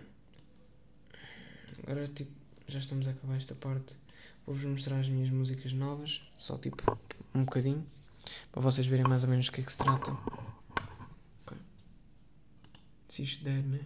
Agora 1.83 2.09
tipo, 2.09 2.31
já 2.67 2.79
estamos 2.79 3.07
a 3.07 3.11
acabar 3.11 3.37
esta 3.37 3.55
parte. 3.55 3.97
Vou-vos 4.47 4.65
mostrar 4.65 4.99
as 4.99 5.09
minhas 5.09 5.31
músicas 5.31 5.73
novas, 5.73 6.23
só 6.39 6.59
tipo 6.59 6.83
um 7.35 7.45
bocadinho, 7.45 7.85
para 8.53 8.61
vocês 8.61 8.87
verem 8.87 9.07
mais 9.07 9.25
ou 9.25 9.31
menos 9.31 9.47
do 9.47 9.53
que 9.53 9.61
é 9.61 9.65
que 9.65 9.73
se 9.73 9.79
trata. 9.79 10.11
Ok. 11.43 11.57
Se 13.09 13.23
isto 13.23 13.45
der, 13.45 13.63
né? 13.63 13.81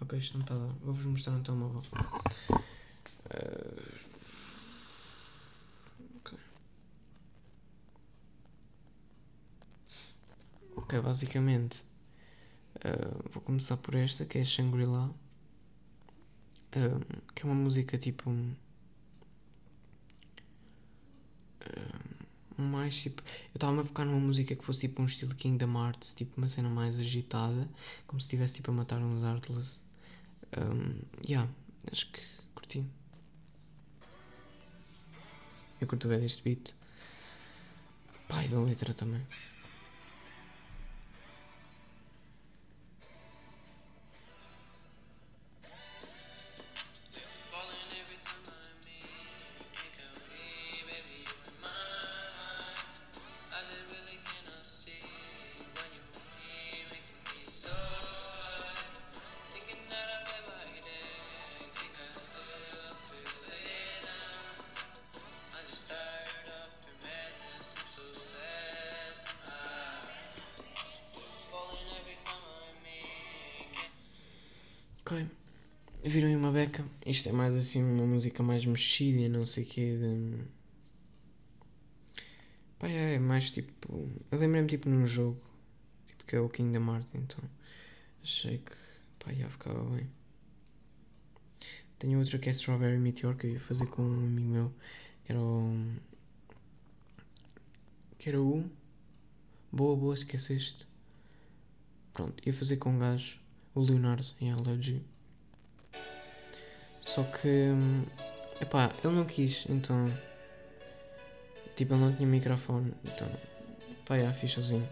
Ok, 0.00 0.18
isto 0.18 0.34
não 0.34 0.42
está 0.42 0.54
a 0.54 0.58
dar. 0.58 0.72
Vou-vos 0.80 1.04
mostrar 1.04 1.34
no 1.34 1.42
telemóvel. 1.42 1.82
Uh... 1.92 2.19
Ok, 10.90 11.00
basicamente. 11.02 11.84
Uh, 12.84 13.30
vou 13.30 13.40
começar 13.42 13.76
por 13.76 13.94
esta 13.94 14.24
que 14.24 14.38
é 14.38 14.44
Shangri-La. 14.44 15.06
Uh, 16.74 17.22
que 17.32 17.42
é 17.42 17.46
uma 17.46 17.54
música 17.54 17.96
tipo 17.96 18.28
mais 22.58 23.00
tipo. 23.00 23.22
Eu 23.22 23.54
estava 23.54 23.80
a 23.80 23.84
focar 23.84 24.04
numa 24.04 24.18
música 24.18 24.56
que 24.56 24.64
fosse 24.64 24.88
tipo 24.88 25.00
um 25.00 25.04
estilo 25.04 25.32
Kingdom 25.36 25.72
Hearts, 25.80 26.12
tipo 26.12 26.36
uma 26.38 26.48
cena 26.48 26.68
mais 26.68 26.98
agitada, 26.98 27.68
como 28.08 28.20
se 28.20 28.24
estivesse 28.24 28.54
tipo 28.54 28.72
a 28.72 28.74
matar 28.74 29.00
uns 29.00 29.22
Heartless. 29.22 29.80
Um, 30.58 31.02
yeah, 31.28 31.48
acho 31.92 32.10
que 32.10 32.20
curti. 32.52 32.84
Eu 35.80 35.86
curto 35.86 36.08
bem 36.08 36.18
deste 36.18 36.42
beat. 36.42 36.74
Pai 38.28 38.48
da 38.48 38.58
letra 38.58 38.92
também. 38.92 39.24
Isto 77.20 77.28
é 77.28 77.32
mais 77.32 77.54
assim 77.54 77.84
uma 77.84 78.06
música 78.06 78.42
mais 78.42 78.64
mexida, 78.64 79.28
não 79.28 79.44
sei 79.44 79.62
o 79.62 79.66
quê. 79.66 79.94
De... 79.98 80.42
Pá, 82.78 82.88
é, 82.88 83.16
é 83.16 83.18
mais 83.18 83.50
tipo. 83.50 83.92
Eu 84.30 84.38
lembrei-me 84.38 84.66
tipo 84.66 84.88
num 84.88 85.06
jogo, 85.06 85.38
tipo 86.06 86.24
que 86.24 86.34
é 86.34 86.40
o 86.40 86.48
Kingdom 86.48 86.94
Hearts, 86.94 87.14
então 87.14 87.44
achei 88.22 88.56
que 88.56 88.74
pá, 89.18 89.34
já 89.34 89.50
ficava 89.50 89.84
bem. 89.90 90.08
Tenho 91.98 92.18
outra 92.20 92.38
que 92.38 92.48
é 92.48 92.52
Strawberry 92.52 92.98
Meteor 92.98 93.36
que 93.36 93.48
eu 93.48 93.50
ia 93.50 93.60
fazer 93.60 93.86
com 93.88 94.00
um 94.00 94.26
amigo 94.26 94.48
meu, 94.48 94.74
que 95.22 95.32
era 95.32 95.40
o. 95.42 95.92
que 98.16 98.30
era 98.30 98.40
o. 98.40 98.64
Boa, 99.70 99.94
boa, 99.94 100.14
esqueceste. 100.14 100.88
Pronto, 102.14 102.42
ia 102.46 102.54
fazer 102.54 102.78
com 102.78 102.92
um 102.92 102.98
gajo 102.98 103.38
o 103.74 103.80
Leonardo 103.82 104.26
em 104.40 104.50
Allergy. 104.50 105.04
Só 107.00 107.22
que. 107.24 107.70
Epá, 108.60 108.92
ele 109.02 109.14
não 109.14 109.24
quis, 109.24 109.64
então. 109.68 110.12
Tipo, 111.74 111.94
ele 111.94 112.00
não 112.02 112.14
tinha 112.14 112.28
microfone, 112.28 112.92
então. 113.04 113.28
Pá, 114.04 114.18
já, 114.18 114.32
fiz 114.32 114.52
sozinho. 114.52 114.88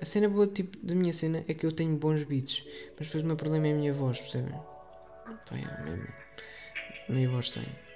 A 0.00 0.04
cena 0.04 0.28
boa 0.28 0.46
tipo, 0.46 0.78
da 0.78 0.94
minha 0.94 1.12
cena 1.12 1.44
é 1.48 1.54
que 1.54 1.66
eu 1.66 1.72
tenho 1.72 1.96
bons 1.96 2.22
beats, 2.22 2.62
mas 2.96 3.08
depois 3.08 3.24
o 3.24 3.26
meu 3.26 3.36
problema 3.36 3.66
é 3.66 3.72
a 3.72 3.74
minha 3.74 3.92
voz, 3.92 4.20
percebem? 4.20 4.52
Pá, 4.52 5.56
já, 5.56 5.84
mesmo. 5.84 6.06
Meio 7.08 7.32
voz 7.32 7.50
tenho. 7.50 7.87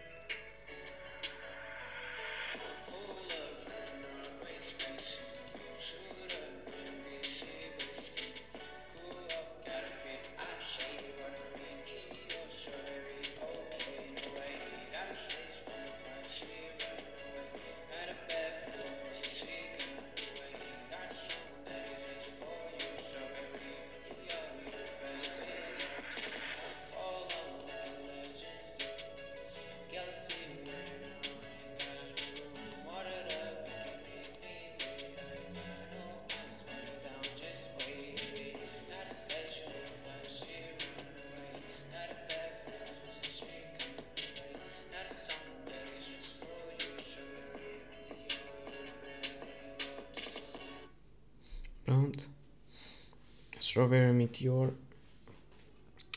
Strawberry 53.72 54.12
Meteor. 54.12 54.74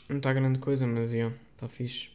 Não 0.10 0.18
está 0.18 0.34
grande 0.34 0.60
coisa, 0.60 0.86
mas 0.86 1.14
é, 1.14 1.32
está 1.54 1.70
fixe. 1.70 2.10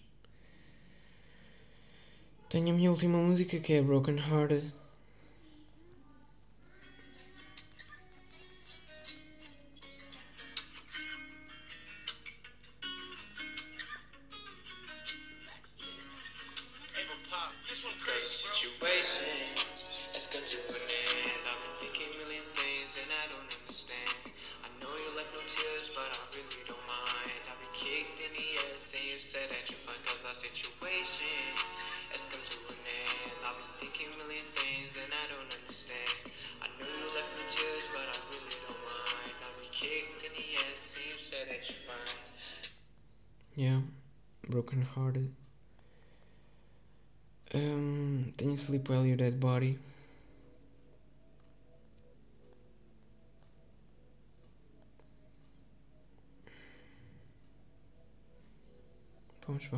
Tenho 2.51 2.69
a 2.69 2.73
minha 2.75 2.91
última 2.91 3.17
música 3.17 3.59
que 3.59 3.73
é 3.73 3.81
Broken 3.81 4.19
Hearted. 4.19 4.71
Vamos 59.51 59.69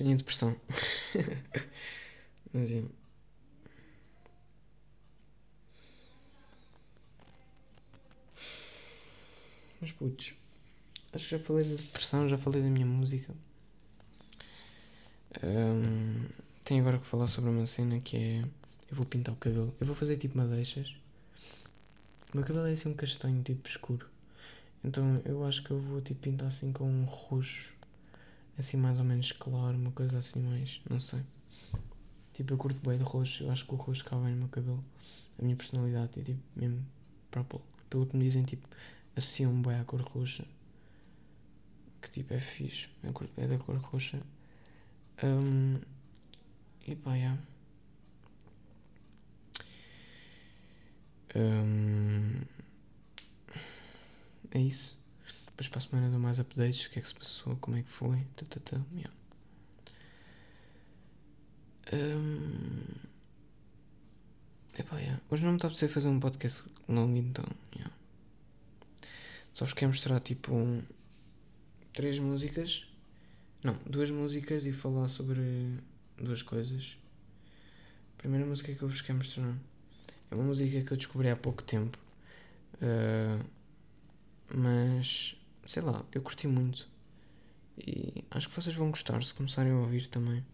Tenha 0.00 0.16
depressão. 0.16 0.56
Mas 2.54 2.70
é. 2.70 2.82
Mas 9.78 9.92
putz, 9.92 10.32
acho 11.12 11.24
que 11.28 11.36
já 11.36 11.38
falei 11.38 11.68
da 11.68 11.74
depressão, 11.74 12.26
já 12.26 12.38
falei 12.38 12.62
da 12.62 12.70
minha 12.70 12.86
música. 12.86 13.34
Ahm, 15.42 16.30
tenho 16.64 16.80
agora 16.80 16.98
que 16.98 17.04
falar 17.04 17.26
sobre 17.26 17.50
uma 17.50 17.66
cena 17.66 18.00
que 18.00 18.16
é. 18.16 18.40
Eu 18.90 18.96
vou 18.96 19.04
pintar 19.04 19.34
o 19.34 19.36
cabelo. 19.36 19.74
Eu 19.78 19.86
vou 19.86 19.94
fazer 19.94 20.16
tipo 20.16 20.38
madeixas. 20.38 20.96
O 22.32 22.38
meu 22.38 22.46
cabelo 22.46 22.68
é 22.68 22.72
assim 22.72 22.88
um 22.88 22.94
castanho 22.94 23.42
tipo 23.42 23.68
escuro. 23.68 24.08
Então 24.82 25.20
eu 25.26 25.44
acho 25.44 25.62
que 25.62 25.72
eu 25.72 25.78
vou 25.78 26.00
tipo 26.00 26.20
pintar 26.20 26.48
assim 26.48 26.72
com 26.72 26.90
um 26.90 27.04
roxo 27.04 27.78
assim 28.58 28.76
mais 28.76 28.98
ou 28.98 29.04
menos 29.04 29.32
claro, 29.32 29.76
uma 29.76 29.92
coisa 29.92 30.18
assim 30.18 30.40
mais, 30.40 30.80
não 30.88 31.00
sei. 31.00 31.22
Tipo, 32.32 32.54
eu 32.54 32.58
curto 32.58 32.88
bem 32.88 32.96
de 32.96 33.04
roxo, 33.04 33.44
eu 33.44 33.50
acho 33.50 33.66
que 33.66 33.74
o 33.74 33.76
roxo 33.76 34.04
cabe 34.04 34.24
bem 34.24 34.32
no 34.32 34.38
meu 34.40 34.48
cabelo. 34.48 34.84
A 35.38 35.42
minha 35.42 35.56
personalidade 35.56 36.20
é 36.20 36.22
tipo 36.22 36.40
mesmo 36.56 36.84
purple. 37.30 37.60
Pelo 37.88 38.06
que 38.06 38.16
me 38.16 38.24
dizem, 38.24 38.44
tipo, 38.44 38.68
associam 39.16 39.60
bem 39.62 39.78
à 39.78 39.84
cor 39.84 40.00
roxa. 40.00 40.44
Que 42.00 42.10
tipo 42.10 42.32
é 42.32 42.38
fixe, 42.38 42.88
eu 43.02 43.12
curto 43.12 43.32
bem 43.36 43.48
da 43.48 43.58
cor 43.58 43.76
roxa. 43.76 44.22
Um, 45.22 45.80
e 46.86 46.94
pá, 46.96 47.14
yeah. 47.14 47.38
Um, 51.34 52.40
é 54.52 54.60
isso. 54.60 54.99
Depois 55.60 55.68
para 55.68 55.78
a 55.78 55.82
semana 55.82 56.10
dou 56.10 56.18
mais 56.18 56.38
updates, 56.38 56.86
o 56.86 56.88
que 56.88 56.98
é 56.98 57.02
que 57.02 57.08
se 57.08 57.14
passou, 57.14 57.54
como 57.56 57.76
é 57.76 57.82
que 57.82 57.88
foi, 57.90 58.16
tá, 58.34 58.46
tá, 58.48 58.60
tá, 58.64 58.80
yeah. 58.94 59.14
Um, 61.92 62.82
epá, 64.78 64.98
yeah. 64.98 65.20
Hoje 65.30 65.42
não 65.42 65.50
me 65.50 65.56
está 65.56 65.68
a 65.68 65.88
fazer 65.88 66.08
um 66.08 66.18
podcast 66.18 66.64
longo 66.88 67.14
então, 67.14 67.44
yeah. 67.76 67.94
Só 69.52 69.66
vos 69.66 69.74
quero 69.74 69.90
mostrar 69.90 70.18
tipo 70.20 70.54
um, 70.54 70.82
três 71.92 72.18
músicas, 72.18 72.86
não, 73.62 73.74
duas 73.84 74.10
músicas 74.10 74.64
e 74.64 74.72
falar 74.72 75.08
sobre 75.08 75.78
duas 76.16 76.40
coisas. 76.40 76.96
A 78.14 78.22
primeira 78.22 78.46
música 78.46 78.74
que 78.74 78.80
eu 78.80 78.88
vos 78.88 79.02
quero 79.02 79.18
mostrar 79.18 79.54
é 80.30 80.34
uma 80.34 80.44
música 80.44 80.80
que 80.80 80.90
eu 80.90 80.96
descobri 80.96 81.28
há 81.28 81.36
pouco 81.36 81.62
tempo. 81.62 81.98
Uh, 82.76 83.44
mas 84.54 85.36
sei 85.70 85.84
lá, 85.84 86.04
eu 86.12 86.20
curti 86.20 86.48
muito. 86.48 86.88
E 87.78 88.24
acho 88.32 88.48
que 88.48 88.54
vocês 88.56 88.74
vão 88.74 88.90
gostar 88.90 89.22
se 89.22 89.32
começarem 89.32 89.70
a 89.70 89.76
ouvir 89.76 90.08
também. 90.08 90.44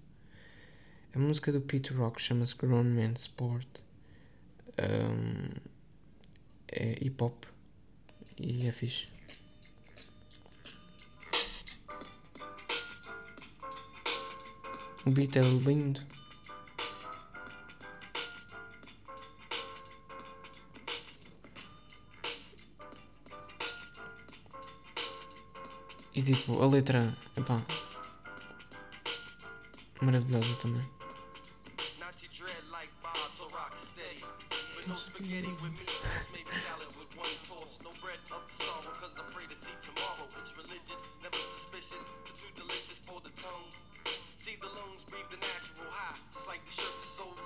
A 1.15 1.19
música 1.19 1.51
do 1.51 1.63
Peter 1.63 1.97
Rock 1.97 2.21
chama-se 2.21 2.55
Grown 2.55 2.85
Man 2.85 3.15
Sport. 3.17 3.81
Um, 4.79 5.59
é 6.69 6.99
hip 7.03 7.25
hop 7.25 7.45
e 8.39 8.67
é 8.67 8.73
fixe. 8.73 9.09
O 15.07 15.11
beat 15.13 15.37
é 15.37 15.41
lindo. 15.41 16.05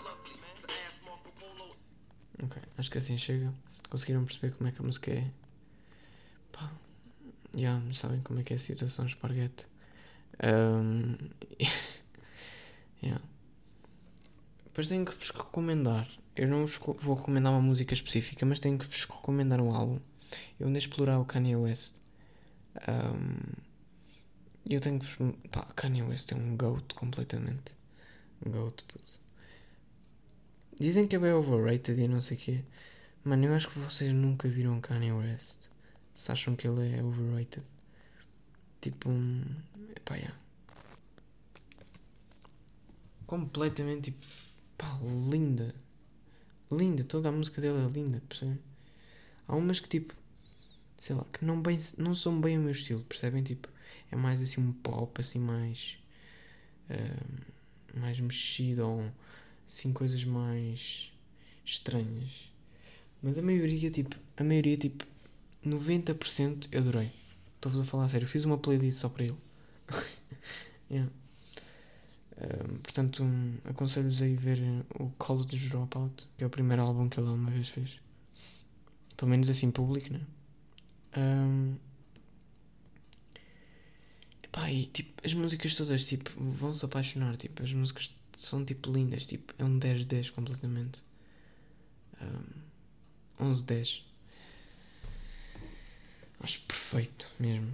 Lovely, 0.05 0.35
man. 0.41 0.57
To 0.59 0.67
ask 0.89 1.05
Marco 1.07 1.33
Polo 1.39 1.69
Ok, 2.43 2.63
acho 2.79 2.91
que 2.91 2.99
assim 2.99 3.17
chega. 3.19 3.53
Conseguiram 3.89 4.25
perceber 4.25 4.55
como 4.55 4.69
é 4.69 4.73
que 4.73 4.81
a 4.81 4.85
música 4.85 5.11
é? 5.11 5.31
Já 7.61 7.81
sabem 7.93 8.21
como 8.23 8.41
é 8.41 8.43
que 8.43 8.53
é 8.53 8.57
a 8.57 8.59
situação 8.59 9.07
esparguete. 9.07 9.69
Um, 10.43 11.17
yeah. 13.03 13.23
Depois 14.65 14.89
tenho 14.89 15.05
que 15.05 15.15
vos 15.15 15.31
recomendar. 15.31 16.09
Eu 16.37 16.49
não 16.49 16.65
vos 16.65 16.79
vou 16.79 17.15
recomendar 17.15 17.53
uma 17.53 17.61
música 17.61 17.93
específica, 17.93 18.47
mas 18.47 18.61
tenho 18.61 18.79
que 18.79 18.87
vos 18.87 19.05
recomendar 19.05 19.61
um 19.61 19.75
álbum. 19.75 19.99
Eu 20.59 20.69
andei 20.69 20.79
a 20.79 20.85
explorar 20.85 21.19
o 21.19 21.25
Kanye 21.25 21.57
West. 21.57 21.95
Um, 22.89 23.71
eu 24.69 24.81
tenho 24.81 24.99
que 25.01 25.07
vos. 25.07 25.35
Pá, 25.51 25.65
Kanye 25.75 26.03
West 26.03 26.33
é 26.33 26.37
um 26.37 26.57
goat 26.57 26.95
completamente. 26.95 27.77
Goat, 28.47 28.85
puto. 28.85 29.21
Dizem 30.79 31.07
que 31.07 31.17
é 31.17 31.19
bem 31.19 31.33
overrated 31.33 32.01
e 32.01 32.09
não 32.09 32.23
sei 32.23 32.37
o 32.37 32.41
quê. 32.41 32.65
Mano, 33.23 33.45
eu 33.45 33.55
acho 33.55 33.69
que 33.69 33.79
vocês 33.79 34.13
nunca 34.13 34.49
viram 34.49 34.81
Kanye 34.81 35.13
West. 35.13 35.69
Se 36.15 36.33
acham 36.33 36.57
que 36.57 36.67
ele 36.67 36.97
é 36.97 37.03
overrated. 37.03 37.65
Tipo 38.81 39.11
um. 39.11 39.45
Epá, 39.97 40.17
yeah. 40.17 40.37
Completamente 43.27 44.11
tipo. 44.11 44.27
Pá, 44.77 44.99
linda. 45.31 45.75
Linda. 46.71 47.05
Toda 47.05 47.29
a 47.29 47.33
música 47.33 47.61
dele 47.61 47.85
é 47.85 47.89
linda, 47.89 48.23
percebem? 48.29 48.59
Há 49.47 49.57
umas 49.57 49.81
que 49.81 49.89
tipo. 49.89 50.15
Sei 50.97 51.17
lá, 51.17 51.25
que 51.33 51.45
não, 51.45 51.63
bem, 51.63 51.79
não 51.97 52.15
são 52.15 52.41
bem 52.41 52.59
o 52.59 52.61
meu 52.61 52.73
estilo, 52.73 53.03
percebem? 53.05 53.43
Tipo, 53.43 53.69
é 54.11 54.17
mais 54.17 54.41
assim 54.41 54.61
um 54.61 54.73
pop, 54.73 55.21
assim 55.21 55.39
mais. 55.39 55.99
mais 57.95 58.21
mexida 58.21 58.87
ou 58.87 59.11
assim 59.67 59.93
coisas 59.93 60.25
mais 60.25 61.13
estranhas. 61.65 62.51
Mas 63.23 63.39
a 63.39 63.43
maioria, 63.43 63.91
tipo, 63.91 64.17
a 64.37 64.45
maioria, 64.45 64.77
tipo, 64.77 65.07
90% 65.65 66.69
eu 66.73 66.81
adorei. 66.81 67.11
Estou-vos 67.57 67.81
a 67.81 67.85
falar 67.85 68.05
a 68.07 68.09
sério. 68.09 68.27
Fiz 68.27 68.45
uma 68.45 68.59
playlist 68.59 68.99
só 68.99 69.09
para 69.09 69.25
ele. 69.25 69.39
yeah. 70.91 71.11
Um, 72.41 72.79
portanto, 72.79 73.23
um, 73.23 73.59
aconselho-vos 73.65 74.23
a 74.23 74.27
ir 74.27 74.37
ver 74.37 74.59
o 74.99 75.11
College 75.19 75.69
Dropout, 75.69 76.27
que 76.39 76.45
é 76.45 76.47
o 76.47 76.51
primeiro 76.51 76.83
álbum 76.83 77.09
que 77.09 77.21
ele 77.21 77.29
uma 77.29 77.51
vez 77.51 77.69
fez. 77.69 78.01
Pelo 79.17 79.31
menos 79.31 79.51
assim, 79.51 79.71
público, 79.71 80.11
né? 80.15 80.21
Um, 81.19 81.77
epá, 84.43 84.71
e 84.73 84.87
tipo, 84.87 85.21
as 85.23 85.35
músicas 85.35 85.75
todas 85.75 86.07
tipo, 86.07 86.31
vão 86.43 86.73
se 86.73 86.83
apaixonar. 86.87 87.37
Tipo, 87.37 87.63
as 87.63 87.73
músicas 87.75 88.15
são 88.35 88.65
tipo 88.65 88.91
lindas. 88.91 89.27
Tipo, 89.27 89.53
é 89.59 89.65
um 89.65 89.79
10-10 89.79 90.31
completamente. 90.31 91.05
Um, 93.39 93.53
11-10. 93.53 94.10
Acho 96.41 96.61
perfeito 96.63 97.31
mesmo. 97.39 97.73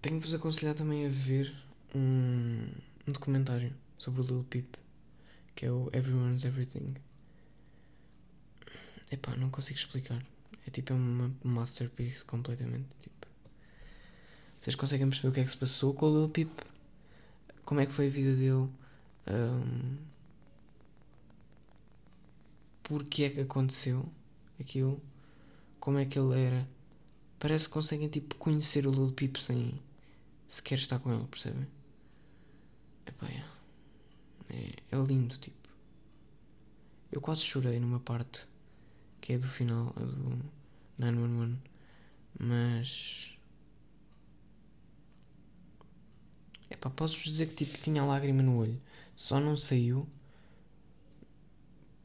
Tenho 0.00 0.20
que 0.20 0.26
vos 0.26 0.34
aconselhar 0.34 0.74
também 0.74 1.06
a 1.06 1.08
ver 1.08 1.54
um, 1.94 2.68
um 3.06 3.12
documentário 3.12 3.74
sobre 3.98 4.20
o 4.20 4.24
Lil 4.24 4.44
Peep 4.48 4.76
que 5.58 5.66
é 5.66 5.72
o 5.72 5.90
Everyone's 5.92 6.44
Everything. 6.44 6.94
Epá, 9.10 9.34
não 9.34 9.50
consigo 9.50 9.76
explicar. 9.76 10.24
É 10.64 10.70
tipo 10.70 10.94
uma 10.94 11.34
masterpiece 11.42 12.24
completamente. 12.24 12.94
Tipo. 13.00 13.26
Vocês 14.60 14.76
conseguem 14.76 15.08
perceber 15.08 15.30
o 15.30 15.32
que 15.32 15.40
é 15.40 15.42
que 15.42 15.50
se 15.50 15.56
passou 15.56 15.92
com 15.94 16.06
o 16.06 16.16
Lil 16.16 16.28
Peep? 16.28 16.48
Como 17.64 17.80
é 17.80 17.86
que 17.86 17.92
foi 17.92 18.06
a 18.06 18.10
vida 18.10 18.36
dele? 18.36 18.70
Um, 19.26 19.96
porque 22.84 23.24
é 23.24 23.30
que 23.30 23.40
aconteceu 23.40 24.08
aquilo? 24.60 25.02
Como 25.80 25.98
é 25.98 26.04
que 26.04 26.20
ele 26.20 26.40
era? 26.40 26.68
Parece 27.38 27.68
que 27.68 27.74
conseguem 27.74 28.08
tipo 28.08 28.36
conhecer 28.36 28.86
o 28.86 28.90
Lil 28.90 29.12
Peep 29.12 29.36
sem 29.36 29.80
sequer 30.46 30.78
estar 30.78 30.98
com 30.98 31.12
ele, 31.12 31.26
percebem? 31.26 31.66
É, 33.06 33.44
é, 34.50 34.72
é 34.90 34.96
lindo, 34.96 35.36
tipo. 35.38 35.68
Eu 37.10 37.20
quase 37.20 37.42
chorei 37.42 37.78
numa 37.80 38.00
parte 38.00 38.46
que 39.20 39.32
é 39.32 39.38
do 39.38 39.46
final, 39.46 39.86
do 39.86 40.44
911, 40.98 41.58
mas. 42.40 43.30
Epá, 46.70 46.90
posso-vos 46.90 47.24
dizer 47.24 47.46
que 47.46 47.64
tipo, 47.64 47.78
tinha 47.78 48.04
lágrima 48.04 48.42
no 48.42 48.58
olho, 48.58 48.80
só 49.14 49.40
não 49.40 49.56
saiu 49.56 50.06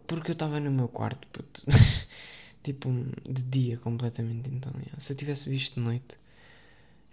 porque 0.07 0.31
eu 0.31 0.33
estava 0.33 0.59
no 0.59 0.71
meu 0.71 0.87
quarto, 0.87 1.27
puto. 1.29 1.61
tipo, 2.63 2.89
de 3.29 3.43
dia 3.43 3.77
completamente. 3.77 4.49
Então, 4.49 4.71
yeah. 4.73 4.99
se 4.99 5.13
eu 5.13 5.17
tivesse 5.17 5.49
visto 5.49 5.75
de 5.75 5.81
noite, 5.81 6.17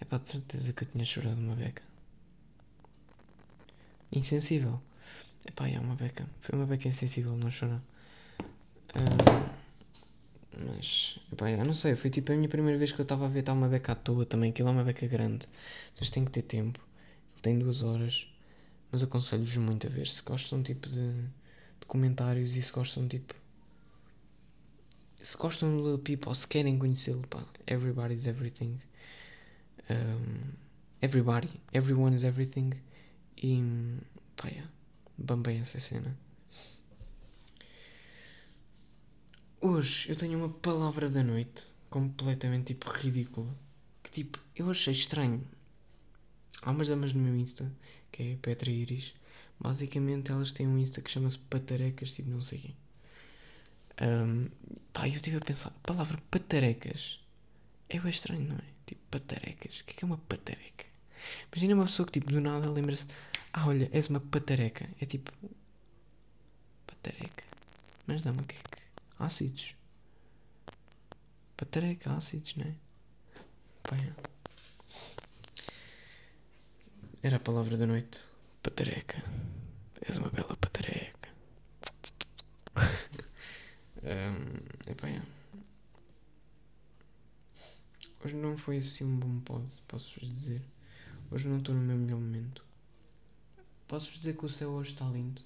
é 0.00 0.04
para 0.04 0.18
de 0.18 0.28
certeza 0.28 0.72
que 0.72 0.84
eu 0.84 0.88
tinha 0.88 1.04
chorado 1.04 1.38
uma 1.40 1.54
beca. 1.54 1.82
Insensível. 4.12 4.80
Epá, 5.46 5.68
é 5.68 5.78
uma 5.78 5.94
beca. 5.94 6.26
Foi 6.40 6.58
uma 6.58 6.66
beca 6.66 6.88
insensível, 6.88 7.36
não 7.36 7.50
chorar. 7.50 7.82
Um, 8.96 9.60
mas, 10.66 11.18
epá, 11.32 11.50
eu 11.50 11.64
não 11.64 11.74
sei. 11.74 11.94
Foi 11.96 12.10
tipo 12.10 12.32
a 12.32 12.36
minha 12.36 12.48
primeira 12.48 12.78
vez 12.78 12.92
que 12.92 13.00
eu 13.00 13.02
estava 13.02 13.26
a 13.26 13.28
ver. 13.28 13.40
Está 13.40 13.52
uma 13.52 13.68
beca 13.68 13.92
à 13.92 13.94
toa 13.94 14.24
também. 14.26 14.50
Aquilo 14.50 14.68
é 14.68 14.72
uma 14.72 14.84
beca 14.84 15.06
grande. 15.06 15.46
Vocês 15.94 16.10
têm 16.10 16.24
que 16.24 16.30
ter 16.30 16.42
tempo. 16.42 16.80
Tem 17.42 17.58
duas 17.58 17.82
horas. 17.82 18.26
Mas 18.92 19.02
aconselho-vos 19.02 19.56
muito 19.56 19.86
a 19.86 19.90
ver. 19.90 20.06
Se 20.06 20.22
gostam 20.22 20.62
tipo 20.62 20.88
de, 20.88 21.12
comentários 21.86 22.54
e 22.56 22.62
se 22.62 22.70
gostam 22.72 23.08
tipo 23.08 23.34
se 25.20 25.36
gostam 25.36 25.76
do 25.76 25.88
Lil 25.88 25.98
Peep 25.98 26.24
se 26.34 26.46
querem 26.46 26.78
conhecê-lo, 26.78 27.26
pá, 27.28 27.44
everybody's 27.66 28.26
everything. 28.26 28.80
Um, 29.90 30.52
everybody, 31.02 31.60
everyone 31.72 32.14
is 32.14 32.24
everything. 32.24 32.72
E 33.36 33.62
pá, 34.36 34.48
yeah, 34.48 34.70
bambei 35.18 35.58
essa 35.58 35.78
cena. 35.78 36.16
Hoje 39.60 40.08
eu 40.08 40.16
tenho 40.16 40.38
uma 40.38 40.48
palavra 40.48 41.10
da 41.10 41.22
noite 41.22 41.72
completamente 41.90 42.74
tipo 42.74 42.88
ridícula. 42.90 43.54
Que 44.02 44.10
tipo, 44.10 44.38
eu 44.56 44.70
achei 44.70 44.92
estranho. 44.92 45.46
Há 46.62 46.70
umas 46.70 46.88
damas 46.88 47.12
no 47.12 47.22
meu 47.22 47.36
Insta, 47.36 47.70
que 48.10 48.22
é 48.22 48.36
Petra 48.36 48.70
Iris. 48.70 49.12
Basicamente 49.58 50.32
elas 50.32 50.52
têm 50.52 50.66
um 50.66 50.78
Insta 50.78 51.02
que 51.02 51.10
chama-se 51.10 51.38
Patarecas, 51.38 52.12
tipo 52.12 52.30
não 52.30 52.42
sei 52.42 52.58
quem. 52.58 52.76
Um, 54.00 54.48
pá, 54.92 55.06
eu 55.08 55.14
estive 55.14 55.36
a 55.36 55.40
pensar, 55.40 55.68
a 55.68 55.86
palavra 55.86 56.18
patarecas 56.30 57.20
é 57.88 57.98
bem 57.98 58.10
estranho, 58.10 58.46
não 58.46 58.56
é? 58.56 58.70
Tipo, 58.86 59.00
patarecas. 59.10 59.80
O 59.80 59.84
que 59.84 59.92
é, 59.92 59.96
que 59.96 60.04
é 60.04 60.06
uma 60.06 60.18
patareca? 60.18 60.86
Imagina 61.52 61.74
uma 61.74 61.84
pessoa 61.84 62.06
que, 62.06 62.12
tipo, 62.12 62.30
do 62.30 62.40
nada 62.40 62.70
lembra-se: 62.70 63.06
Ah, 63.52 63.66
olha, 63.66 63.88
és 63.92 64.08
uma 64.08 64.20
patareca. 64.20 64.88
É 65.00 65.06
tipo. 65.06 65.30
Patareca. 66.86 67.44
Mas 68.06 68.22
dá-me 68.22 68.40
o 68.40 68.44
que 68.44 68.56
é 68.56 68.58
que. 68.58 68.82
Ácidos. 69.18 69.74
Patareca, 71.56 72.12
ácidos, 72.12 72.54
não 72.56 72.66
é? 72.66 72.74
Pá, 73.82 73.96
é. 73.96 74.12
Era 77.22 77.36
a 77.36 77.40
palavra 77.40 77.76
da 77.76 77.86
noite. 77.86 78.24
Patareca. 78.62 79.22
És 80.06 80.16
uma 80.16 80.30
bela 80.30 80.56
patareca. 80.56 81.09
Um, 84.12 85.06
é. 85.06 85.22
Hoje 88.24 88.34
não 88.34 88.56
foi 88.56 88.78
assim 88.78 89.04
um 89.04 89.18
bom 89.18 89.40
pod, 89.40 89.70
posso-vos 89.86 90.30
dizer. 90.30 90.62
Hoje 91.30 91.48
não 91.48 91.58
estou 91.58 91.74
no 91.74 91.80
meu 91.80 91.96
melhor 91.96 92.20
momento. 92.20 92.64
Posso-vos 93.86 94.18
dizer 94.18 94.36
que 94.36 94.44
o 94.44 94.48
céu 94.48 94.70
hoje 94.70 94.92
está 94.92 95.04
lindo. 95.06 95.40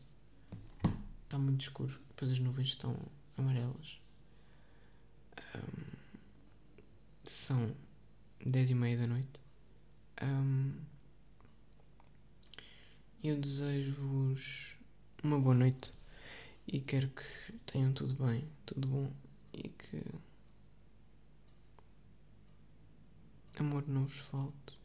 Está 1.24 1.38
muito 1.38 1.60
escuro. 1.62 2.00
Depois 2.08 2.30
as 2.30 2.38
nuvens 2.38 2.68
estão 2.68 2.96
amarelas. 3.36 4.00
Um, 5.54 5.84
são 7.22 7.76
dez 8.44 8.70
e 8.70 8.74
meia 8.74 8.96
da 8.98 9.06
noite. 9.06 9.40
Um, 10.22 10.72
eu 13.22 13.38
desejo-vos 13.40 14.74
uma 15.22 15.38
boa 15.38 15.54
noite 15.54 15.92
e 16.66 16.80
quero 16.80 17.08
que 17.10 17.52
tenham 17.66 17.92
tudo 17.92 18.14
bem, 18.24 18.48
tudo 18.66 18.88
bom 18.88 19.12
e 19.52 19.68
que 19.68 20.02
amor 23.58 23.86
não 23.86 24.06
vos 24.06 24.18
falte, 24.18 24.78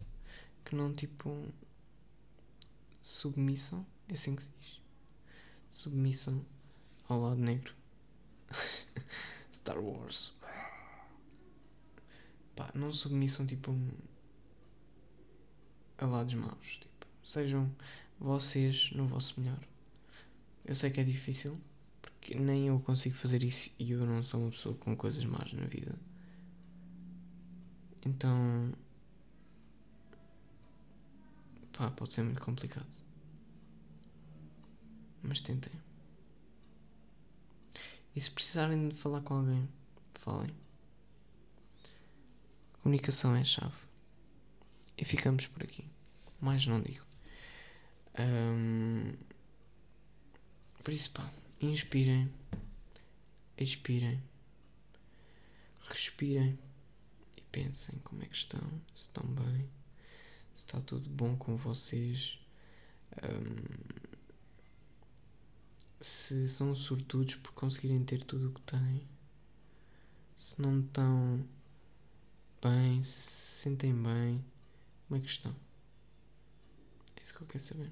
que 0.64 0.76
não 0.76 0.94
tipo 0.94 1.52
submissão, 3.02 3.86
é 4.08 4.14
assim 4.14 4.36
que 4.36 4.44
se 4.44 4.52
diz, 4.60 4.82
submissão 5.70 6.46
ao 7.08 7.22
lado 7.22 7.42
negro. 7.42 7.74
Star 9.52 9.80
Wars. 9.80 10.34
Pá, 12.56 12.72
não 12.76 12.94
submissão 12.94 13.46
tipo 13.46 13.76
a 15.98 16.06
lados 16.06 16.34
maus, 16.34 16.78
tipo, 16.78 17.08
sejam 17.24 17.74
vocês 18.20 18.92
no 18.92 19.08
vosso 19.08 19.40
melhor. 19.40 19.60
Eu 20.66 20.76
sei 20.76 20.90
que 20.92 21.02
é 21.02 21.04
difícil, 21.04 21.60
porque 22.30 22.38
nem 22.38 22.68
eu 22.68 22.80
consigo 22.82 23.16
fazer 23.16 23.44
isso 23.44 23.72
e 23.80 23.92
eu 23.92 24.06
não 24.06 24.24
sou 24.24 24.42
uma 24.42 24.52
pessoa 24.52 24.76
com 24.76 24.96
coisas 24.96 25.26
más 25.26 25.52
na 25.52 25.66
vida. 25.66 25.96
Então. 28.06 28.72
pá, 31.74 31.90
pode 31.90 32.14
ser 32.14 32.22
muito 32.22 32.40
complicado. 32.40 33.04
Mas 35.24 35.42
tentem. 35.42 35.74
E 38.16 38.22
se 38.22 38.30
precisarem 38.30 38.90
de 38.90 38.96
falar 38.96 39.22
com 39.22 39.34
alguém, 39.34 39.68
falem. 40.14 40.54
Comunicação 42.84 43.36
é 43.36 43.42
a 43.42 43.46
chave. 43.46 43.74
E 44.96 45.04
ficamos 45.04 45.48
por 45.48 45.64
aqui. 45.64 45.84
Mais 46.40 46.68
não 46.68 46.80
digo. 46.80 47.04
Um, 48.20 49.14
por 50.84 50.94
isso, 50.94 51.10
pá, 51.12 51.28
inspirem, 51.62 52.32
expirem, 53.58 54.22
respirem. 55.90 56.58
E 57.38 57.42
pensem 57.42 57.98
como 58.00 58.22
é 58.22 58.26
que 58.26 58.36
estão, 58.36 58.60
se 58.94 59.04
estão 59.04 59.24
bem, 59.26 59.70
se 60.54 60.66
está 60.66 60.82
tudo 60.82 61.10
bom 61.10 61.38
com 61.38 61.56
vocês, 61.56 62.40
um, 63.24 64.10
se 66.02 66.48
são 66.48 66.76
sortudos 66.76 67.36
por 67.36 67.54
conseguirem 67.54 68.04
ter 68.04 68.24
tudo 68.24 68.50
o 68.50 68.54
que 68.54 68.62
têm, 68.62 69.08
se 70.36 70.62
não 70.62 70.80
estão 70.80 71.46
bem, 72.62 73.04
se 73.04 73.62
sentem 73.62 73.94
bem, 73.94 74.44
como 75.08 75.20
é 75.20 75.24
que 75.24 75.30
estão? 75.30 75.56
É 77.16 77.22
isso 77.22 77.34
que 77.34 77.42
eu 77.42 77.48
quero 77.48 77.64
saber. 77.64 77.92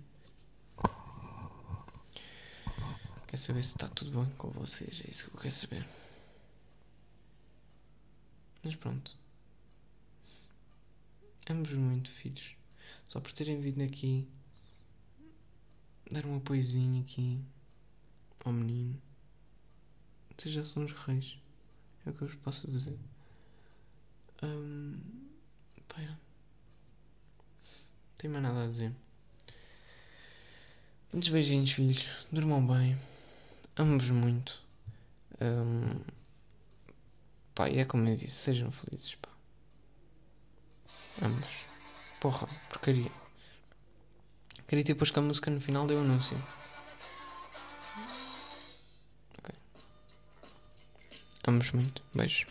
Quero 3.38 3.46
saber 3.46 3.64
se 3.64 3.76
está 3.76 3.88
tudo 3.90 4.20
bem 4.20 4.30
com 4.38 4.50
vocês. 4.50 5.02
É 5.06 5.12
isso 5.12 5.26
que 5.30 5.36
eu 5.36 5.40
quero 5.40 5.54
saber. 5.54 5.86
Mas 8.64 8.76
pronto. 8.76 9.16
Amo-vos 11.48 11.76
muito, 11.76 12.10
filhos. 12.10 12.56
Só 13.08 13.22
por 13.22 13.32
terem 13.32 13.62
vindo 13.62 13.84
aqui 13.84 14.28
dar 16.12 16.26
um 16.26 16.38
apoiozinho 16.38 17.04
aqui 17.04 17.40
ao 18.44 18.52
menino. 18.52 19.00
Vocês 20.36 20.56
já 20.56 20.66
são 20.66 20.84
os 20.84 20.92
reis. 20.92 21.38
É 22.06 22.10
o 22.10 22.14
que 22.14 22.24
eu 22.24 22.28
vos 22.28 22.38
posso 22.38 22.72
dizer. 22.72 22.98
Pá, 24.38 24.48
é. 26.02 26.08
Não 26.08 26.18
tenho 28.18 28.34
mais 28.34 28.44
nada 28.44 28.64
a 28.64 28.68
dizer. 28.68 28.92
Muitos 31.14 31.30
beijinhos, 31.30 31.72
filhos. 31.72 32.08
Durmam 32.32 32.66
bem. 32.66 32.98
Amo-vos 33.78 34.10
muito. 34.10 34.60
Hum, 35.40 36.02
pá, 37.54 37.70
e 37.70 37.78
é 37.78 37.86
como 37.86 38.10
eu 38.10 38.16
disse, 38.16 38.36
sejam 38.36 38.72
felizes, 38.72 39.16
pá. 39.16 39.30
Amo-vos. 41.22 41.66
Porra, 42.20 42.48
porcaria. 42.70 43.12
Queria 44.68 44.84
ter 44.84 44.94
depois 44.94 45.12
que 45.12 45.20
a 45.20 45.22
música 45.22 45.52
no 45.52 45.62
final 45.62 45.86
deu 45.86 46.00
anúncio. 46.00 46.36
Ok. 49.38 49.56
Amo-vos 51.48 51.72
muito. 51.72 52.02
Beijo. 52.16 52.48